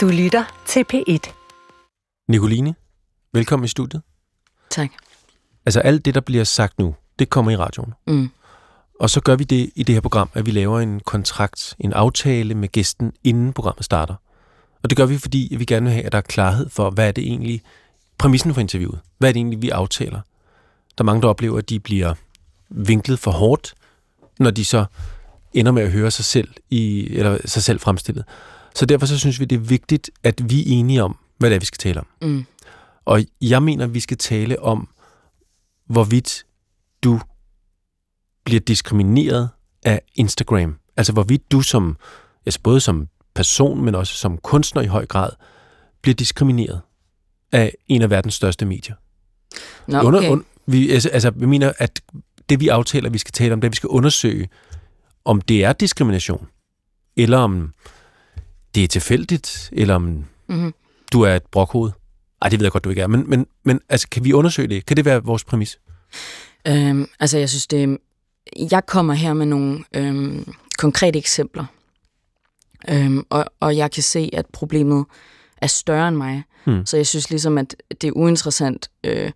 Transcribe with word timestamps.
Du 0.00 0.08
lytter 0.08 0.62
til 0.66 0.84
P1. 0.92 1.32
Nicoline, 2.28 2.74
velkommen 3.32 3.64
i 3.64 3.68
studiet. 3.68 4.02
Tak. 4.70 4.90
Altså 5.66 5.80
alt 5.80 6.04
det, 6.04 6.14
der 6.14 6.20
bliver 6.20 6.44
sagt 6.44 6.78
nu, 6.78 6.94
det 7.18 7.30
kommer 7.30 7.50
i 7.50 7.56
radioen. 7.56 7.94
Mm. 8.06 8.30
Og 9.00 9.10
så 9.10 9.20
gør 9.20 9.36
vi 9.36 9.44
det 9.44 9.70
i 9.74 9.82
det 9.82 9.94
her 9.94 10.00
program, 10.00 10.30
at 10.34 10.46
vi 10.46 10.50
laver 10.50 10.80
en 10.80 11.00
kontrakt, 11.00 11.76
en 11.78 11.92
aftale 11.92 12.54
med 12.54 12.68
gæsten, 12.68 13.12
inden 13.24 13.52
programmet 13.52 13.84
starter. 13.84 14.14
Og 14.82 14.90
det 14.90 14.96
gør 14.96 15.06
vi, 15.06 15.18
fordi 15.18 15.54
vi 15.58 15.64
gerne 15.64 15.84
vil 15.84 15.92
have, 15.92 16.06
at 16.06 16.12
der 16.12 16.18
er 16.18 16.22
klarhed 16.22 16.68
for, 16.68 16.90
hvad 16.90 17.08
er 17.08 17.12
det 17.12 17.24
egentlig, 17.24 17.62
præmissen 18.18 18.54
for 18.54 18.60
interviewet. 18.60 19.00
Hvad 19.18 19.28
er 19.28 19.32
det 19.32 19.40
egentlig, 19.40 19.62
vi 19.62 19.70
aftaler? 19.70 20.20
Der 20.98 21.04
er 21.04 21.06
mange, 21.06 21.22
der 21.22 21.28
oplever, 21.28 21.58
at 21.58 21.68
de 21.68 21.80
bliver 21.80 22.14
vinklet 22.68 23.18
for 23.18 23.30
hårdt, 23.30 23.74
når 24.38 24.50
de 24.50 24.64
så 24.64 24.84
ender 25.52 25.72
med 25.72 25.82
at 25.82 25.92
høre 25.92 26.10
sig 26.10 26.24
selv, 26.24 26.48
i, 26.70 27.08
eller 27.10 27.38
sig 27.44 27.62
selv 27.62 27.80
fremstillet. 27.80 28.24
Så 28.74 28.86
derfor 28.86 29.06
så 29.06 29.18
synes 29.18 29.40
vi, 29.40 29.44
det 29.44 29.56
er 29.56 29.60
vigtigt, 29.60 30.10
at 30.22 30.50
vi 30.50 30.60
er 30.60 30.64
enige 30.66 31.02
om, 31.02 31.16
hvad 31.38 31.50
det 31.50 31.56
er, 31.56 31.60
vi 31.60 31.66
skal 31.66 31.78
tale 31.78 32.00
om. 32.00 32.06
Mm. 32.22 32.44
Og 33.04 33.22
jeg 33.40 33.62
mener, 33.62 33.84
at 33.84 33.94
vi 33.94 34.00
skal 34.00 34.16
tale 34.16 34.62
om, 34.62 34.88
hvorvidt 35.86 36.44
du 37.02 37.20
bliver 38.44 38.60
diskrimineret 38.60 39.48
af 39.82 40.02
Instagram. 40.14 40.76
Altså 40.96 41.12
hvorvidt 41.12 41.52
du 41.52 41.60
som, 41.60 41.96
altså 42.46 42.60
både 42.62 42.80
som 42.80 43.08
person, 43.34 43.84
men 43.84 43.94
også 43.94 44.14
som 44.14 44.38
kunstner 44.38 44.82
i 44.82 44.86
høj 44.86 45.06
grad, 45.06 45.30
bliver 46.02 46.14
diskrimineret 46.14 46.80
af 47.52 47.74
en 47.88 48.02
af 48.02 48.10
verdens 48.10 48.34
største 48.34 48.66
medier. 48.66 48.94
Nå, 49.86 50.00
Under, 50.00 50.18
okay. 50.18 50.30
un, 50.30 50.44
vi, 50.66 50.90
altså, 50.90 51.08
altså, 51.08 51.30
vi 51.30 51.46
mener, 51.46 51.72
at 51.78 52.00
det 52.48 52.60
vi 52.60 52.68
aftaler, 52.68 53.10
vi 53.10 53.18
skal 53.18 53.32
tale 53.32 53.52
om, 53.52 53.60
det 53.60 53.66
er, 53.66 53.68
at 53.68 53.72
vi 53.72 53.76
skal 53.76 53.88
undersøge, 53.88 54.48
om 55.24 55.40
det 55.40 55.64
er 55.64 55.72
diskrimination, 55.72 56.48
eller 57.16 57.38
om 57.38 57.74
det 58.74 58.84
er 58.84 58.88
tilfældigt, 58.88 59.70
eller 59.72 59.94
om 59.94 60.24
Mhm. 60.48 60.74
du 61.12 61.22
er 61.22 61.36
et 61.36 61.42
brokhoved. 61.52 61.90
Ej, 62.42 62.48
det 62.48 62.58
ved 62.58 62.64
jeg 62.64 62.72
godt, 62.72 62.84
du 62.84 62.90
ikke 62.90 63.02
er. 63.02 63.06
Men, 63.06 63.30
men, 63.30 63.46
men 63.64 63.80
altså, 63.88 64.08
kan 64.10 64.24
vi 64.24 64.32
undersøge 64.32 64.68
det? 64.68 64.86
Kan 64.86 64.96
det 64.96 65.04
være 65.04 65.24
vores 65.24 65.44
præmis? 65.44 65.78
Øhm, 66.68 67.06
altså, 67.20 67.38
jeg 67.38 67.48
synes, 67.48 67.66
det 67.66 67.98
Jeg 68.70 68.86
kommer 68.86 69.14
her 69.14 69.32
med 69.34 69.46
nogle 69.46 69.84
øhm, 69.94 70.52
konkrete 70.78 71.18
eksempler. 71.18 71.64
Øhm, 72.88 73.26
og, 73.30 73.44
og 73.60 73.76
jeg 73.76 73.90
kan 73.90 74.02
se, 74.02 74.30
at 74.32 74.46
problemet 74.52 75.04
er 75.56 75.66
større 75.66 76.08
end 76.08 76.16
mig. 76.16 76.42
Hmm. 76.64 76.86
Så 76.86 76.96
jeg 76.96 77.06
synes 77.06 77.30
ligesom, 77.30 77.58
at 77.58 77.76
det 78.00 78.08
er 78.08 78.12
uinteressant 78.12 78.90
øh, 79.04 79.30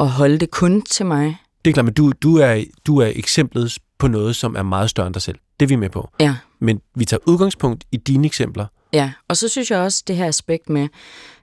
at 0.00 0.08
holde 0.08 0.38
det 0.38 0.50
kun 0.50 0.82
til 0.82 1.06
mig. 1.06 1.36
Det 1.64 1.70
er 1.70 1.74
klart, 1.74 1.84
men 1.84 1.94
du, 1.94 2.12
du, 2.22 2.36
er, 2.36 2.64
du 2.86 2.98
er 2.98 3.12
eksemplet 3.14 3.78
på 4.00 4.08
noget, 4.08 4.36
som 4.36 4.56
er 4.56 4.62
meget 4.62 4.90
større 4.90 5.06
end 5.06 5.14
dig 5.14 5.22
selv. 5.22 5.38
Det 5.60 5.66
er 5.66 5.68
vi 5.68 5.76
med 5.76 5.90
på. 5.90 6.10
Ja. 6.20 6.36
Men 6.58 6.80
vi 6.94 7.04
tager 7.04 7.20
udgangspunkt 7.26 7.84
i 7.92 7.96
dine 7.96 8.26
eksempler. 8.26 8.66
Ja, 8.92 9.12
og 9.28 9.36
så 9.36 9.48
synes 9.48 9.70
jeg 9.70 9.78
også 9.78 10.04
det 10.06 10.16
her 10.16 10.26
aspekt 10.26 10.68
med, 10.68 10.88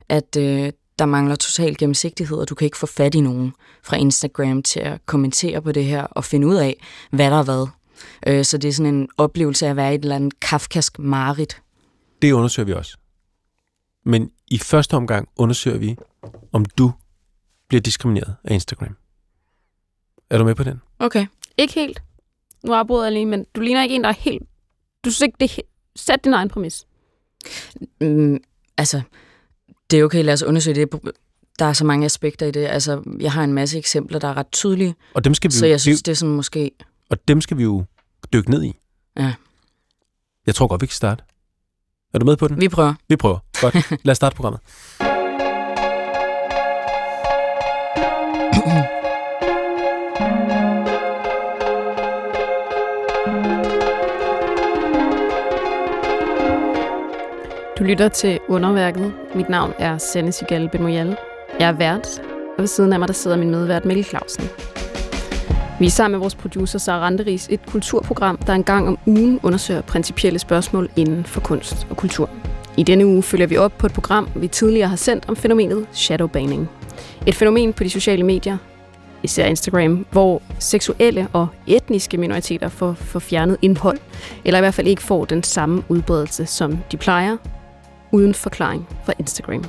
at 0.09 0.37
øh, 0.39 0.71
der 0.99 1.05
mangler 1.05 1.35
total 1.35 1.77
gennemsigtighed, 1.77 2.37
og 2.37 2.49
du 2.49 2.55
kan 2.55 2.65
ikke 2.65 2.77
få 2.77 2.85
fat 2.85 3.15
i 3.15 3.21
nogen 3.21 3.53
fra 3.83 3.97
Instagram 3.97 4.63
til 4.63 4.79
at 4.79 5.05
kommentere 5.05 5.61
på 5.61 5.71
det 5.71 5.85
her 5.85 6.03
og 6.03 6.23
finde 6.23 6.47
ud 6.47 6.55
af, 6.55 6.85
hvad 7.11 7.31
der 7.31 7.39
er 7.39 7.43
hvad. 7.43 7.67
Øh, 8.27 8.45
så 8.45 8.57
det 8.57 8.67
er 8.67 8.73
sådan 8.73 8.95
en 8.95 9.09
oplevelse 9.17 9.65
af 9.65 9.69
at 9.69 9.75
være 9.75 9.91
i 9.91 9.95
et 9.95 10.01
eller 10.01 10.15
andet 10.15 10.39
kafkask 10.39 10.99
marit. 10.99 11.61
Det 12.21 12.31
undersøger 12.31 12.65
vi 12.65 12.73
også. 12.73 12.97
Men 14.05 14.31
i 14.47 14.57
første 14.57 14.93
omgang 14.93 15.27
undersøger 15.35 15.77
vi, 15.77 15.97
om 16.51 16.65
du 16.65 16.91
bliver 17.67 17.81
diskrimineret 17.81 18.35
af 18.43 18.53
Instagram. 18.53 18.95
Er 20.29 20.37
du 20.37 20.43
med 20.43 20.55
på 20.55 20.63
den? 20.63 20.81
Okay. 20.99 21.25
Ikke 21.57 21.73
helt. 21.73 22.01
Nu 22.63 22.73
afbryder 22.73 23.03
jeg 23.03 23.13
lige, 23.13 23.25
men 23.25 23.45
du 23.55 23.61
ligner 23.61 23.83
ikke 23.83 23.95
en, 23.95 24.03
der 24.03 24.09
er 24.09 24.13
helt... 24.13 24.43
Du 25.05 25.11
synes 25.11 25.21
ikke, 25.21 25.35
det 25.39 25.57
er 25.57 25.61
Sæt 25.97 26.23
din 26.23 26.33
egen 26.33 26.49
præmis. 26.49 26.87
Mm, 28.01 28.37
altså, 28.77 29.01
det 29.91 29.99
er 29.99 30.03
okay, 30.03 30.23
lad 30.23 30.33
os 30.33 30.43
undersøge 30.43 30.75
det. 30.75 31.01
Der 31.59 31.65
er 31.65 31.73
så 31.73 31.85
mange 31.85 32.05
aspekter 32.05 32.45
i 32.45 32.51
det. 32.51 32.65
Altså, 32.65 33.03
jeg 33.19 33.31
har 33.31 33.43
en 33.43 33.53
masse 33.53 33.77
eksempler, 33.77 34.19
der 34.19 34.27
er 34.27 34.37
ret 34.37 34.51
tydelige, 34.51 34.95
Og 35.13 35.23
dem 35.23 35.33
skal 35.33 35.51
vi, 35.51 35.55
så 35.55 35.65
jo, 35.65 35.69
jeg 35.69 35.81
synes, 35.81 36.03
det 36.03 36.11
er 36.11 36.15
sådan 36.15 36.35
måske... 36.35 36.71
og 37.09 37.27
dem 37.27 37.41
skal 37.41 37.57
vi 37.57 37.63
jo 37.63 37.83
dykke 38.33 38.51
ned 38.51 38.63
i. 38.63 38.73
Ja. 39.19 39.33
Jeg 40.45 40.55
tror 40.55 40.67
godt, 40.67 40.81
vi 40.81 40.85
kan 40.85 40.93
starte. 40.93 41.23
Er 42.13 42.19
du 42.19 42.25
med 42.25 42.37
på 42.37 42.47
den? 42.47 42.61
Vi 42.61 42.69
prøver. 42.69 42.93
Vi 43.09 43.15
prøver. 43.15 43.39
Godt. 43.61 43.91
Lad 44.05 44.11
os 44.11 44.17
starte 44.17 44.35
programmet. 44.35 44.61
Du 57.79 57.83
lytter 57.83 58.09
til 58.09 58.39
Underværket. 58.47 59.13
Mit 59.35 59.49
navn 59.49 59.73
er 59.79 59.97
Sanne 59.97 60.31
Sigal 60.31 60.69
Benmoyal. 60.69 61.17
Jeg 61.59 61.67
er 61.67 61.71
vært, 61.71 62.21
og 62.57 62.59
ved 62.59 62.67
siden 62.67 62.93
af 62.93 62.99
mig 62.99 63.07
der 63.07 63.13
sidder 63.13 63.37
min 63.37 63.49
medvært 63.49 63.85
Mikkel 63.85 64.05
Clausen. 64.05 64.43
Vi 65.79 65.85
er 65.85 65.89
sammen 65.89 66.11
med 66.11 66.19
vores 66.19 66.35
producer 66.35 66.79
Sara 66.79 66.99
Randeris 66.99 67.47
et 67.51 67.65
kulturprogram, 67.65 68.37
der 68.37 68.53
en 68.53 68.63
gang 68.63 68.87
om 68.87 68.97
ugen 69.05 69.39
undersøger 69.43 69.81
principielle 69.81 70.39
spørgsmål 70.39 70.89
inden 70.95 71.25
for 71.25 71.41
kunst 71.41 71.87
og 71.89 71.97
kultur. 71.97 72.29
I 72.77 72.83
denne 72.83 73.05
uge 73.05 73.23
følger 73.23 73.47
vi 73.47 73.57
op 73.57 73.77
på 73.77 73.85
et 73.85 73.93
program, 73.93 74.29
vi 74.35 74.47
tidligere 74.47 74.89
har 74.89 74.95
sendt 74.95 75.29
om 75.29 75.35
fænomenet 75.35 75.87
shadowbanning. 75.91 76.69
Et 77.27 77.35
fænomen 77.35 77.73
på 77.73 77.83
de 77.83 77.89
sociale 77.89 78.23
medier, 78.23 78.57
især 79.23 79.45
Instagram, 79.45 80.05
hvor 80.11 80.41
seksuelle 80.59 81.27
og 81.33 81.47
etniske 81.67 82.17
minoriteter 82.17 82.69
får, 82.69 82.93
får 82.93 83.19
fjernet 83.19 83.57
indhold, 83.61 83.97
eller 84.45 84.59
i 84.59 84.61
hvert 84.61 84.73
fald 84.73 84.87
ikke 84.87 85.03
får 85.03 85.25
den 85.25 85.43
samme 85.43 85.83
udbredelse, 85.89 86.45
som 86.45 86.77
de 86.91 86.97
plejer, 86.97 87.37
uden 88.11 88.33
forklaring 88.33 88.87
fra 89.05 89.13
Instagram. 89.19 89.63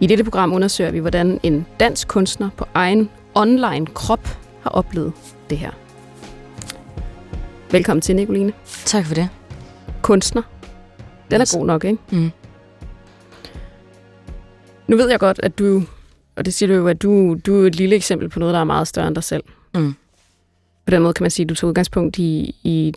I 0.00 0.06
dette 0.06 0.24
program 0.24 0.52
undersøger 0.52 0.90
vi, 0.90 0.98
hvordan 0.98 1.40
en 1.42 1.66
dansk 1.80 2.08
kunstner 2.08 2.50
på 2.56 2.66
egen 2.74 3.10
online 3.34 3.86
krop 3.86 4.28
har 4.60 4.70
oplevet 4.70 5.12
det 5.50 5.58
her. 5.58 5.70
Velkommen 7.70 8.00
til, 8.00 8.16
Nicoline. 8.16 8.52
Tak 8.84 9.06
for 9.06 9.14
det. 9.14 9.28
Kunstner. 10.02 10.42
Den 11.30 11.40
er 11.40 11.58
god 11.58 11.66
nok, 11.66 11.84
ikke? 11.84 11.98
Mm. 12.10 12.30
Nu 14.86 14.96
ved 14.96 15.10
jeg 15.10 15.20
godt, 15.20 15.40
at 15.42 15.58
du, 15.58 15.82
og 16.36 16.44
det 16.44 16.54
siger 16.54 16.68
du 16.68 16.74
jo, 16.74 16.88
at 16.88 17.02
du, 17.02 17.36
du 17.46 17.62
er 17.62 17.66
et 17.66 17.74
lille 17.74 17.96
eksempel 17.96 18.28
på 18.28 18.38
noget, 18.38 18.54
der 18.54 18.60
er 18.60 18.64
meget 18.64 18.88
større 18.88 19.06
end 19.06 19.14
dig 19.14 19.24
selv. 19.24 19.42
Mm. 19.74 19.94
På 20.86 20.90
den 20.90 21.02
måde 21.02 21.14
kan 21.14 21.24
man 21.24 21.30
sige, 21.30 21.44
at 21.44 21.48
du 21.48 21.54
tog 21.54 21.68
udgangspunkt 21.68 22.18
i, 22.18 22.56
i 22.62 22.94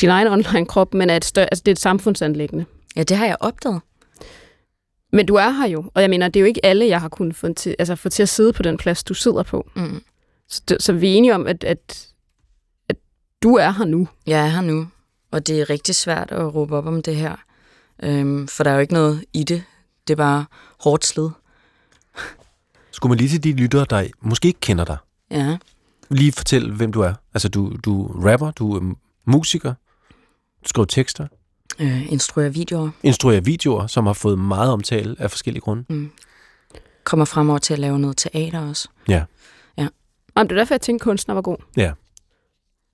din 0.00 0.08
egen 0.08 0.28
online 0.28 0.66
krop, 0.66 0.94
men 0.94 1.10
er 1.10 1.16
et 1.16 1.24
større, 1.24 1.46
altså 1.52 1.62
det 1.66 1.70
er 1.70 1.74
et 1.74 1.78
samfundsanlæggende. 1.78 2.64
Ja, 2.96 3.02
det 3.02 3.16
har 3.16 3.26
jeg 3.26 3.36
opdaget. 3.40 3.80
Men 5.12 5.26
du 5.26 5.34
er 5.34 5.50
her 5.50 5.66
jo, 5.68 5.90
og 5.94 6.02
jeg 6.02 6.10
mener, 6.10 6.28
det 6.28 6.40
er 6.40 6.42
jo 6.42 6.46
ikke 6.46 6.64
alle, 6.66 6.86
jeg 6.86 7.00
har 7.00 7.08
kunnet 7.08 7.36
få 7.36 7.52
til, 7.52 7.76
altså, 7.78 7.96
få 7.96 8.08
til 8.08 8.22
at 8.22 8.28
sidde 8.28 8.52
på 8.52 8.62
den 8.62 8.76
plads, 8.76 9.04
du 9.04 9.14
sidder 9.14 9.42
på. 9.42 9.70
Mm. 9.76 10.02
Så, 10.48 10.62
det- 10.68 10.82
så 10.82 10.92
vi 10.92 11.08
er 11.12 11.14
enige 11.16 11.34
om, 11.34 11.46
at, 11.46 11.64
at, 11.64 12.08
at 12.88 12.96
du 13.42 13.54
er 13.54 13.70
her 13.70 13.84
nu. 13.84 14.08
Jeg 14.26 14.40
er 14.44 14.48
her 14.48 14.60
nu, 14.60 14.88
og 15.30 15.46
det 15.46 15.60
er 15.60 15.70
rigtig 15.70 15.94
svært 15.94 16.32
at 16.32 16.54
råbe 16.54 16.76
op 16.76 16.86
om 16.86 17.02
det 17.02 17.16
her. 17.16 17.36
Øhm, 18.02 18.48
for 18.48 18.64
der 18.64 18.70
er 18.70 18.74
jo 18.74 18.80
ikke 18.80 18.92
noget 18.92 19.24
i 19.32 19.44
det. 19.44 19.64
Det 20.08 20.12
er 20.14 20.16
bare 20.16 20.44
hårdt 20.80 21.04
slid. 21.06 21.28
Skulle 22.90 23.10
man 23.10 23.18
lige 23.18 23.28
til 23.30 23.44
de 23.44 23.52
lyttere, 23.52 23.86
der 23.90 24.08
måske 24.20 24.48
ikke 24.48 24.60
kender 24.60 24.84
dig, 24.84 24.96
Ja. 25.30 25.56
lige 26.10 26.32
fortælle, 26.32 26.74
hvem 26.74 26.92
du 26.92 27.00
er? 27.00 27.14
Altså, 27.34 27.48
du, 27.48 27.76
du 27.84 28.06
er 28.06 28.30
rapper, 28.32 28.50
du 28.50 28.74
er 28.76 28.94
musiker, 29.24 29.74
du 30.64 30.68
skriver 30.68 30.86
tekster, 30.86 31.26
Øh, 31.78 32.12
instruerer 32.12 32.48
videoer. 32.48 32.90
instruerer 33.02 33.40
videoer, 33.40 33.86
som 33.86 34.06
har 34.06 34.12
fået 34.12 34.38
meget 34.38 34.70
omtale 34.72 35.16
af 35.18 35.30
forskellige 35.30 35.60
grunde. 35.60 35.84
Mm. 35.88 36.10
Kommer 37.04 37.24
fremover 37.24 37.58
til 37.58 37.72
at 37.72 37.78
lave 37.78 37.98
noget 37.98 38.16
teater 38.16 38.68
også. 38.68 38.88
Om 40.34 40.48
det 40.48 40.54
er 40.56 40.60
derfor, 40.60 40.74
jeg 40.74 40.80
tænkte, 40.80 41.02
at 41.02 41.04
kunstner 41.04 41.34
var 41.34 41.42
god. 41.42 41.56
Ja. 41.76 41.92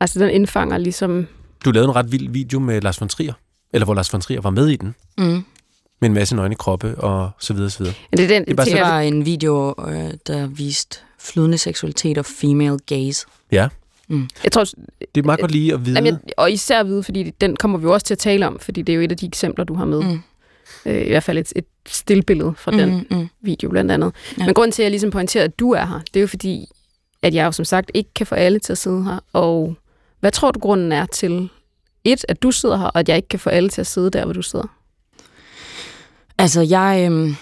Altså, 0.01 0.19
den 0.19 0.31
indfanger 0.31 0.79
ligesom... 0.79 1.27
Du 1.65 1.71
lavede 1.71 1.89
en 1.89 1.97
ret 1.97 2.13
vild 2.13 2.31
video 2.31 2.59
med 2.59 2.81
Lars 2.81 3.01
von 3.01 3.09
Trier, 3.09 3.33
eller 3.73 3.85
hvor 3.85 3.95
Lars 3.95 4.13
von 4.13 4.21
Trier 4.21 4.41
var 4.41 4.51
med 4.51 4.69
i 4.69 4.77
den, 4.77 4.95
Mm. 5.19 5.25
med 6.01 6.09
en 6.09 6.13
masse 6.15 6.37
nøgne 6.37 6.55
kroppe 6.55 6.95
og 7.01 7.31
så 7.39 7.55
videre, 7.55 7.71
så 7.71 7.79
videre. 7.79 7.95
Ja, 8.13 8.17
det 8.17 8.25
er 8.25 8.29
den, 8.29 8.45
Det 8.45 8.51
er 8.51 8.55
bare 8.55 8.67
Det 8.67 8.81
var 8.81 9.01
en 9.01 9.25
video, 9.25 9.75
øh, 9.89 10.11
der 10.27 10.47
viste 10.47 10.99
flydende 11.19 11.59
seksualitet 11.59 12.19
og 12.19 12.27
female 12.27 12.79
gaze. 12.87 13.27
Jeg 14.45 14.53
tror, 14.53 14.65
Det 15.15 15.21
er 15.21 15.23
meget 15.23 15.41
godt 15.41 15.51
lige 15.51 15.75
at 15.75 15.87
vide. 15.87 15.95
jamen, 15.97 16.13
jeg, 16.13 16.21
og 16.37 16.53
især 16.53 16.81
at 16.81 16.87
vide, 16.87 17.03
fordi 17.03 17.31
den 17.31 17.57
kommer 17.57 17.79
vi 17.79 17.83
jo 17.85 17.93
også 17.93 18.07
til 18.07 18.15
at 18.15 18.19
tale 18.19 18.47
om, 18.47 18.59
fordi 18.59 18.83
det 18.83 18.93
er 18.93 18.97
jo 18.97 19.03
et 19.03 19.11
af 19.11 19.17
de 19.17 19.27
eksempler, 19.27 19.65
du 19.65 19.75
har 19.75 19.85
med. 19.85 20.03
Mm. 20.03 20.21
Øh, 20.87 21.07
I 21.07 21.09
hvert 21.09 21.23
fald 21.23 21.39
et, 21.39 21.53
et 21.57 21.65
stillbillede 21.89 22.55
fra 22.57 22.71
mm. 22.71 22.77
den 22.79 23.07
Mm, 23.11 23.17
mm. 23.19 23.29
video 23.41 23.71
blandt 23.71 23.91
andet. 23.93 24.13
Ja. 24.39 24.45
Men 24.45 24.55
grunden 24.55 24.73
til, 24.73 24.83
at 24.83 24.85
jeg 24.85 24.91
ligesom 24.91 25.11
pointerer, 25.11 25.45
at 25.45 25.59
du 25.59 25.71
er 25.73 25.87
her, 25.87 26.01
det 26.15 26.17
er 26.17 26.21
jo 26.21 26.27
fordi, 26.27 26.67
at 27.23 27.35
jeg 27.35 27.47
jo 27.47 27.53
som 27.53 27.65
sagt 27.65 27.91
ikke 27.95 28.11
kan 28.15 28.27
få 28.27 28.35
alle 28.35 28.59
til 28.59 28.73
at 28.73 28.79
sidde 28.79 29.05
her. 29.05 29.19
Og 29.33 29.75
hvad 30.21 30.31
tror 30.33 30.51
du 30.51 30.61
grunden 30.61 30.93
er 30.93 31.07
til, 31.07 31.49
et, 32.05 32.25
at 32.29 32.43
du 32.43 32.51
sidder 32.51 32.77
her, 32.77 32.87
og 32.87 32.99
at 33.01 33.09
jeg 33.09 33.17
ikke 33.17 33.29
kan 33.29 33.39
få 33.41 33.51
alle 33.51 33.69
til 33.69 33.81
at 33.81 33.87
sidde 33.87 34.11
der, 34.11 34.25
hvor 34.25 34.33
du 34.35 34.43
sidder? 34.43 34.67
Altså, 36.39 36.61
jeg, 36.61 37.09
øh, 37.13 37.35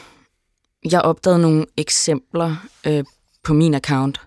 jeg 0.93 1.01
opdagede 1.01 1.39
nogle 1.43 1.65
eksempler 1.77 2.57
øh, 2.87 3.05
på 3.45 3.55
min 3.55 3.75
account, 3.75 4.21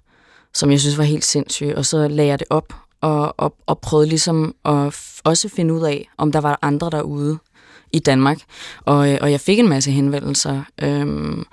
som 0.53 0.71
jeg 0.71 0.79
synes 0.79 0.97
var 0.97 1.03
helt 1.03 1.25
sindssyge, 1.25 1.77
og 1.77 1.85
så 1.85 2.07
lagde 2.07 2.29
jeg 2.29 2.39
det 2.39 2.47
op 2.49 2.73
og, 3.01 3.33
og, 3.37 3.55
og 3.65 3.79
prøvede 3.79 4.09
ligesom 4.09 4.55
at 4.65 4.95
også 5.23 5.49
finde 5.49 5.73
ud 5.73 5.85
af, 5.85 6.09
om 6.17 6.31
der 6.31 6.41
var 6.41 6.59
andre 6.61 6.89
derude 6.89 7.37
i 7.91 7.99
Danmark. 7.99 8.39
Og, 8.85 9.11
øh, 9.11 9.17
og 9.21 9.31
jeg 9.31 9.41
fik 9.41 9.59
en 9.59 9.69
masse 9.69 9.91
henvendelser. 9.91 10.63
Øhm, 10.81 11.45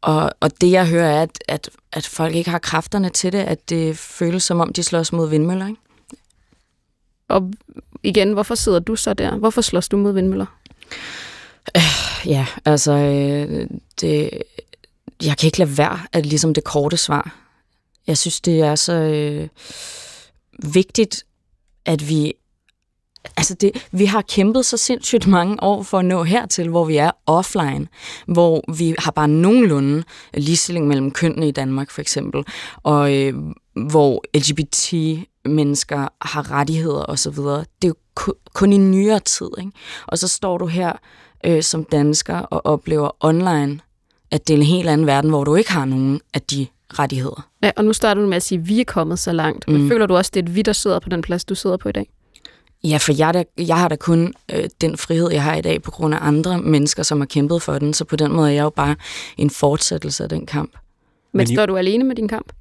og, 0.00 0.32
og 0.40 0.60
det 0.60 0.70
jeg 0.70 0.88
hører 0.88 1.10
er, 1.10 1.22
at, 1.22 1.38
at, 1.48 1.70
at 1.92 2.06
folk 2.06 2.34
ikke 2.34 2.50
har 2.50 2.58
kræfterne 2.58 3.08
til 3.08 3.32
det, 3.32 3.38
at 3.38 3.70
det 3.70 3.98
føles 3.98 4.42
som 4.42 4.60
om, 4.60 4.72
de 4.72 4.82
slås 4.82 5.12
mod 5.12 5.28
vindmøller. 5.28 5.66
Ikke? 5.66 5.80
Og 7.28 7.52
igen, 8.02 8.32
hvorfor 8.32 8.54
sidder 8.54 8.78
du 8.78 8.96
så 8.96 9.14
der? 9.14 9.36
Hvorfor 9.36 9.60
slås 9.60 9.88
du 9.88 9.96
mod 9.96 10.12
vindmøller? 10.12 10.46
Øh, 11.76 11.82
ja, 12.26 12.46
altså, 12.64 12.92
øh, 12.92 13.66
det, 14.00 14.30
jeg 15.22 15.38
kan 15.38 15.46
ikke 15.46 15.58
lade 15.58 15.78
være 15.78 16.00
at 16.12 16.26
ligesom 16.26 16.54
det 16.54 16.64
korte 16.64 16.96
svar. 16.96 17.41
Jeg 18.06 18.18
synes, 18.18 18.40
det 18.40 18.60
er 18.60 18.74
så 18.74 18.92
øh, 18.92 19.48
vigtigt, 20.74 21.24
at 21.86 22.08
vi 22.08 22.32
Altså 23.36 23.54
det, 23.54 23.88
vi 23.92 24.04
har 24.04 24.22
kæmpet 24.22 24.66
så 24.66 24.76
sindssygt 24.76 25.26
mange 25.26 25.62
år 25.62 25.82
for 25.82 25.98
at 25.98 26.04
nå 26.04 26.22
hertil, 26.22 26.68
hvor 26.68 26.84
vi 26.84 26.96
er 26.96 27.10
offline, 27.26 27.88
hvor 28.26 28.72
vi 28.76 28.94
har 28.98 29.10
bare 29.10 29.28
nogenlunde 29.28 30.04
ligestilling 30.34 30.86
mellem 30.86 31.10
kønnene 31.10 31.48
i 31.48 31.50
Danmark 31.50 31.90
for 31.90 32.00
eksempel, 32.00 32.44
og 32.82 33.14
øh, 33.14 33.34
hvor 33.88 34.22
LGBT-mennesker 34.34 36.08
har 36.20 36.50
rettigheder 36.50 37.04
osv. 37.08 37.36
Det 37.82 37.84
er 37.84 37.88
jo 37.88 37.94
kun 38.54 38.72
i 38.72 38.76
nyere 38.76 39.20
tid. 39.20 39.50
Ikke? 39.58 39.72
Og 40.06 40.18
så 40.18 40.28
står 40.28 40.58
du 40.58 40.66
her 40.66 40.92
øh, 41.46 41.62
som 41.62 41.84
dansker 41.84 42.38
og 42.38 42.66
oplever 42.66 43.10
online, 43.20 43.80
at 44.30 44.48
det 44.48 44.54
er 44.54 44.58
en 44.58 44.66
helt 44.66 44.88
anden 44.88 45.06
verden, 45.06 45.30
hvor 45.30 45.44
du 45.44 45.54
ikke 45.54 45.72
har 45.72 45.84
nogen 45.84 46.20
af 46.34 46.42
de 46.42 46.66
rettigheder. 46.98 47.48
Ja, 47.62 47.70
og 47.76 47.84
nu 47.84 47.92
starter 47.92 48.22
du 48.22 48.28
med 48.28 48.36
at 48.36 48.42
sige, 48.42 48.58
at 48.58 48.68
vi 48.68 48.80
er 48.80 48.84
kommet 48.84 49.18
så 49.18 49.32
langt. 49.32 49.68
Men 49.68 49.82
mm. 49.82 49.88
føler 49.88 50.06
du 50.06 50.16
også, 50.16 50.30
det 50.34 50.40
er 50.40 50.44
et 50.44 50.54
vi, 50.54 50.62
der 50.62 50.72
sidder 50.72 50.98
på 50.98 51.08
den 51.08 51.22
plads, 51.22 51.44
du 51.44 51.54
sidder 51.54 51.76
på 51.76 51.88
i 51.88 51.92
dag? 51.92 52.10
Ja, 52.84 52.96
for 52.96 53.12
jeg, 53.12 53.34
der, 53.34 53.42
jeg 53.58 53.78
har 53.78 53.88
da 53.88 53.96
kun 53.96 54.34
øh, 54.52 54.68
den 54.80 54.96
frihed, 54.96 55.30
jeg 55.30 55.42
har 55.42 55.54
i 55.54 55.60
dag, 55.60 55.82
på 55.82 55.90
grund 55.90 56.14
af 56.14 56.18
andre 56.20 56.58
mennesker, 56.58 57.02
som 57.02 57.20
har 57.20 57.26
kæmpet 57.26 57.62
for 57.62 57.78
den. 57.78 57.94
Så 57.94 58.04
på 58.04 58.16
den 58.16 58.32
måde 58.32 58.50
er 58.50 58.54
jeg 58.54 58.62
jo 58.62 58.70
bare 58.70 58.96
en 59.36 59.50
fortsættelse 59.50 60.22
af 60.22 60.28
den 60.28 60.46
kamp. 60.46 60.72
Men, 61.32 61.38
Men 61.38 61.46
står 61.46 61.66
du 61.66 61.76
alene 61.76 62.04
med 62.04 62.16
din 62.16 62.28
kamp? 62.28 62.52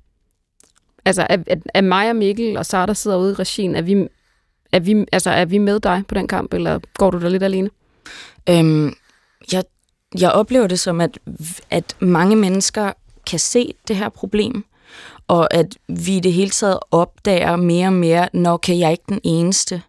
Altså, 1.05 1.27
er, 1.29 1.37
er, 1.47 1.55
er 1.73 1.81
mig 1.81 2.09
og 2.09 2.15
Mikkel 2.15 2.57
og 2.57 2.65
Sara, 2.65 2.85
der 2.85 2.93
sidder 2.93 3.17
ude 3.17 3.31
i 3.31 3.35
regien, 3.35 3.75
er 3.75 3.81
vi, 3.81 4.07
er, 4.71 4.79
vi, 4.79 5.05
altså, 5.11 5.29
er 5.29 5.45
vi 5.45 5.57
med 5.57 5.79
dig 5.79 6.03
på 6.07 6.15
den 6.15 6.27
kamp, 6.27 6.53
eller 6.53 6.79
går 6.93 7.11
du 7.11 7.19
der 7.19 7.29
lidt 7.29 7.43
alene? 7.43 7.69
Øhm, 8.49 8.93
jeg, 9.51 9.63
jeg 10.19 10.31
oplever 10.31 10.67
det 10.67 10.79
som, 10.79 11.01
at, 11.01 11.19
at 11.69 11.95
mange 11.99 12.35
mennesker 12.35 12.93
kan 13.25 13.39
se 13.39 13.73
det 13.87 13.95
her 13.95 14.09
problem, 14.09 14.65
og 15.27 15.53
at 15.53 15.77
vi 15.87 16.17
i 16.17 16.19
det 16.19 16.33
hele 16.33 16.51
taget 16.51 16.79
opdager 16.91 17.55
mere 17.55 17.87
og 17.87 17.93
mere, 17.93 18.29
når 18.33 18.57
kan 18.57 18.79
jeg 18.79 18.91
ikke 18.91 19.03
den 19.09 19.19
eneste. 19.23 19.81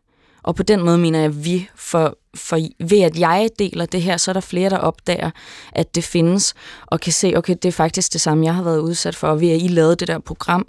Og 0.42 0.54
på 0.54 0.62
den 0.62 0.82
måde 0.82 0.98
mener 0.98 1.20
jeg 1.20 1.44
vi, 1.44 1.68
for, 1.74 2.18
for 2.34 2.58
ved 2.80 3.00
at 3.00 3.18
jeg 3.18 3.48
deler 3.58 3.86
det 3.86 4.02
her, 4.02 4.16
så 4.16 4.30
er 4.30 4.32
der 4.32 4.40
flere, 4.40 4.70
der 4.70 4.78
opdager, 4.78 5.30
at 5.72 5.94
det 5.94 6.04
findes, 6.04 6.54
og 6.86 7.00
kan 7.00 7.12
se, 7.12 7.34
okay, 7.36 7.56
det 7.62 7.68
er 7.68 7.72
faktisk 7.72 8.12
det 8.12 8.20
samme, 8.20 8.44
jeg 8.44 8.54
har 8.54 8.62
været 8.62 8.78
udsat 8.78 9.16
for. 9.16 9.28
Og 9.28 9.40
ved 9.40 9.50
at 9.50 9.62
I 9.62 9.68
lavede 9.68 9.96
det 9.96 10.08
der 10.08 10.18
program, 10.18 10.66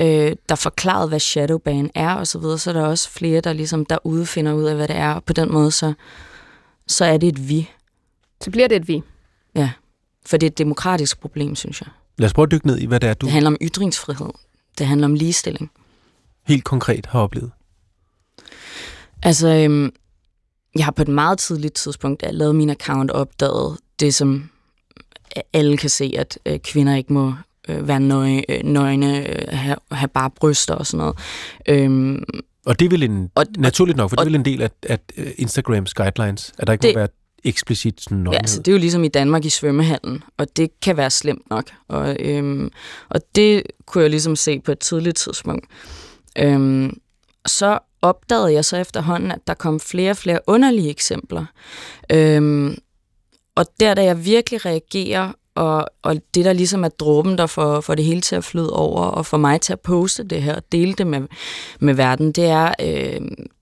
øh, 0.00 0.36
der 0.48 0.54
forklarede, 0.54 1.08
hvad 1.08 1.20
shadowban 1.20 1.90
er, 1.94 2.14
og 2.14 2.26
så 2.26 2.38
videre, 2.38 2.58
så 2.58 2.70
er 2.70 2.74
der 2.74 2.86
også 2.86 3.10
flere, 3.10 3.40
der 3.40 3.52
ligesom 3.52 3.86
derude 3.86 4.26
finder 4.26 4.52
ud 4.52 4.64
af, 4.64 4.74
hvad 4.74 4.88
det 4.88 4.96
er. 4.96 5.12
Og 5.12 5.24
på 5.24 5.32
den 5.32 5.52
måde, 5.52 5.70
så, 5.70 5.92
så 6.86 7.04
er 7.04 7.16
det 7.16 7.28
et 7.28 7.48
vi. 7.48 7.70
Så 8.40 8.50
bliver 8.50 8.68
det 8.68 8.76
et 8.76 8.88
vi? 8.88 9.02
Ja, 9.54 9.70
for 10.26 10.36
det 10.36 10.46
er 10.46 10.50
et 10.50 10.58
demokratisk 10.58 11.20
problem, 11.20 11.54
synes 11.54 11.80
jeg. 11.80 11.88
Lad 12.18 12.26
os 12.26 12.32
prøve 12.32 12.46
at 12.46 12.50
dykke 12.50 12.66
ned 12.66 12.78
i, 12.78 12.86
hvad 12.86 13.00
det 13.00 13.08
er, 13.08 13.14
du... 13.14 13.26
Det 13.26 13.32
handler 13.32 13.50
om 13.50 13.56
ytringsfrihed. 13.62 14.30
Det 14.78 14.86
handler 14.86 15.06
om 15.06 15.14
ligestilling. 15.14 15.70
Helt 16.46 16.64
konkret 16.64 17.06
har 17.06 17.20
oplevet? 17.20 17.50
Altså, 19.22 19.48
øhm, 19.48 19.92
jeg 20.76 20.84
har 20.84 20.92
på 20.92 21.02
et 21.02 21.08
meget 21.08 21.38
tidligt 21.38 21.74
tidspunkt 21.74 22.24
lavet 22.30 22.54
min 22.54 22.70
account 22.70 23.10
opdaget 23.10 23.78
det, 24.00 24.14
som 24.14 24.50
alle 25.52 25.76
kan 25.76 25.90
se, 25.90 26.14
at 26.18 26.38
øh, 26.46 26.58
kvinder 26.58 26.96
ikke 26.96 27.12
må 27.12 27.34
øh, 27.68 27.88
være 27.88 28.00
nøgne, 28.00 28.50
øh, 28.50 28.64
nøgne 28.64 29.28
øh, 29.28 29.48
have, 29.48 29.76
have 29.92 30.08
bare 30.08 30.30
bryster 30.30 30.74
og 30.74 30.86
sådan 30.86 30.98
noget. 30.98 31.18
Øhm, 31.68 32.24
og 32.66 32.80
det 32.80 32.90
vel 32.90 33.02
en, 33.02 33.30
og, 33.34 33.46
naturligt 33.58 33.96
nok, 33.96 34.10
for 34.10 34.16
og, 34.16 34.24
det 34.24 34.34
er 34.34 34.38
vel 34.38 34.38
en 34.38 34.44
del 34.44 34.62
af, 34.62 34.70
af 34.82 34.98
øh, 35.16 35.32
Instagrams 35.36 35.94
guidelines, 35.94 36.52
at 36.58 36.66
der 36.66 36.72
ikke 36.72 36.82
det, 36.82 36.94
må 36.94 36.98
være 36.98 37.08
eksplicit 37.46 38.00
sådan 38.00 38.18
nøgenhed. 38.18 38.32
Ja, 38.32 38.38
altså, 38.38 38.58
det 38.58 38.68
er 38.68 38.72
jo 38.72 38.78
ligesom 38.78 39.04
i 39.04 39.08
Danmark 39.08 39.44
i 39.44 39.48
svømmehallen, 39.48 40.22
og 40.36 40.56
det 40.56 40.80
kan 40.80 40.96
være 40.96 41.10
slemt 41.10 41.50
nok. 41.50 41.70
Og, 41.88 42.16
øhm, 42.20 42.70
og 43.08 43.20
det 43.34 43.62
kunne 43.86 44.02
jeg 44.02 44.10
ligesom 44.10 44.36
se 44.36 44.60
på 44.60 44.72
et 44.72 44.78
tidligt 44.78 45.16
tidspunkt. 45.16 45.66
Øhm, 46.38 46.98
så 47.46 47.78
opdagede 48.02 48.52
jeg 48.52 48.64
så 48.64 48.76
efterhånden, 48.76 49.30
at 49.30 49.38
der 49.46 49.54
kom 49.54 49.80
flere 49.80 50.10
og 50.10 50.16
flere 50.16 50.40
underlige 50.46 50.90
eksempler. 50.90 51.44
Øhm, 52.12 52.76
og 53.54 53.66
der, 53.80 53.94
da 53.94 54.04
jeg 54.04 54.24
virkelig 54.24 54.66
reagerer, 54.66 55.32
og, 55.54 55.86
og 56.02 56.16
det 56.34 56.44
der 56.44 56.52
ligesom 56.52 56.84
er 56.84 56.88
dråben, 56.88 57.38
der 57.38 57.46
får, 57.46 57.80
får 57.80 57.94
det 57.94 58.04
hele 58.04 58.20
til 58.20 58.36
at 58.36 58.44
flyde 58.44 58.72
over, 58.72 59.02
og 59.02 59.26
får 59.26 59.36
mig 59.36 59.60
til 59.60 59.72
at 59.72 59.80
poste 59.80 60.24
det 60.24 60.42
her 60.42 60.56
og 60.56 60.62
dele 60.72 60.92
det 60.92 61.06
med, 61.06 61.20
med 61.80 61.94
verden, 61.94 62.32
det 62.32 62.44
er 62.44 62.74
øh, 62.80 63.20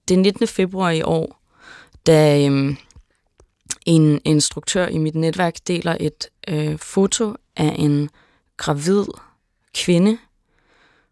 det 0.08 0.18
19. 0.18 0.46
februar 0.46 0.90
i 0.90 1.02
år, 1.02 1.40
da 2.06 2.48
øh, 2.48 2.76
en 3.84 4.20
instruktør 4.24 4.86
i 4.86 4.98
mit 4.98 5.14
netværk 5.14 5.56
deler 5.66 5.96
et 6.00 6.28
øh, 6.48 6.78
foto 6.78 7.34
af 7.56 7.76
en 7.78 8.10
gravid 8.56 9.04
kvinde. 9.74 10.18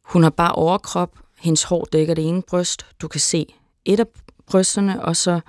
Hun 0.03 0.23
har 0.23 0.31
bare 0.31 0.53
overkrop, 0.53 1.19
hendes 1.39 1.63
hår 1.63 1.89
dækker 1.93 2.15
det 2.15 2.29
ene 2.29 2.43
bryst. 2.43 2.87
Du 3.03 3.09
kan 3.09 3.21
se 3.21 3.55
et 3.85 4.01
af 4.01 4.07
brysterne, 4.47 5.05
og 5.05 5.17
så 5.17 5.41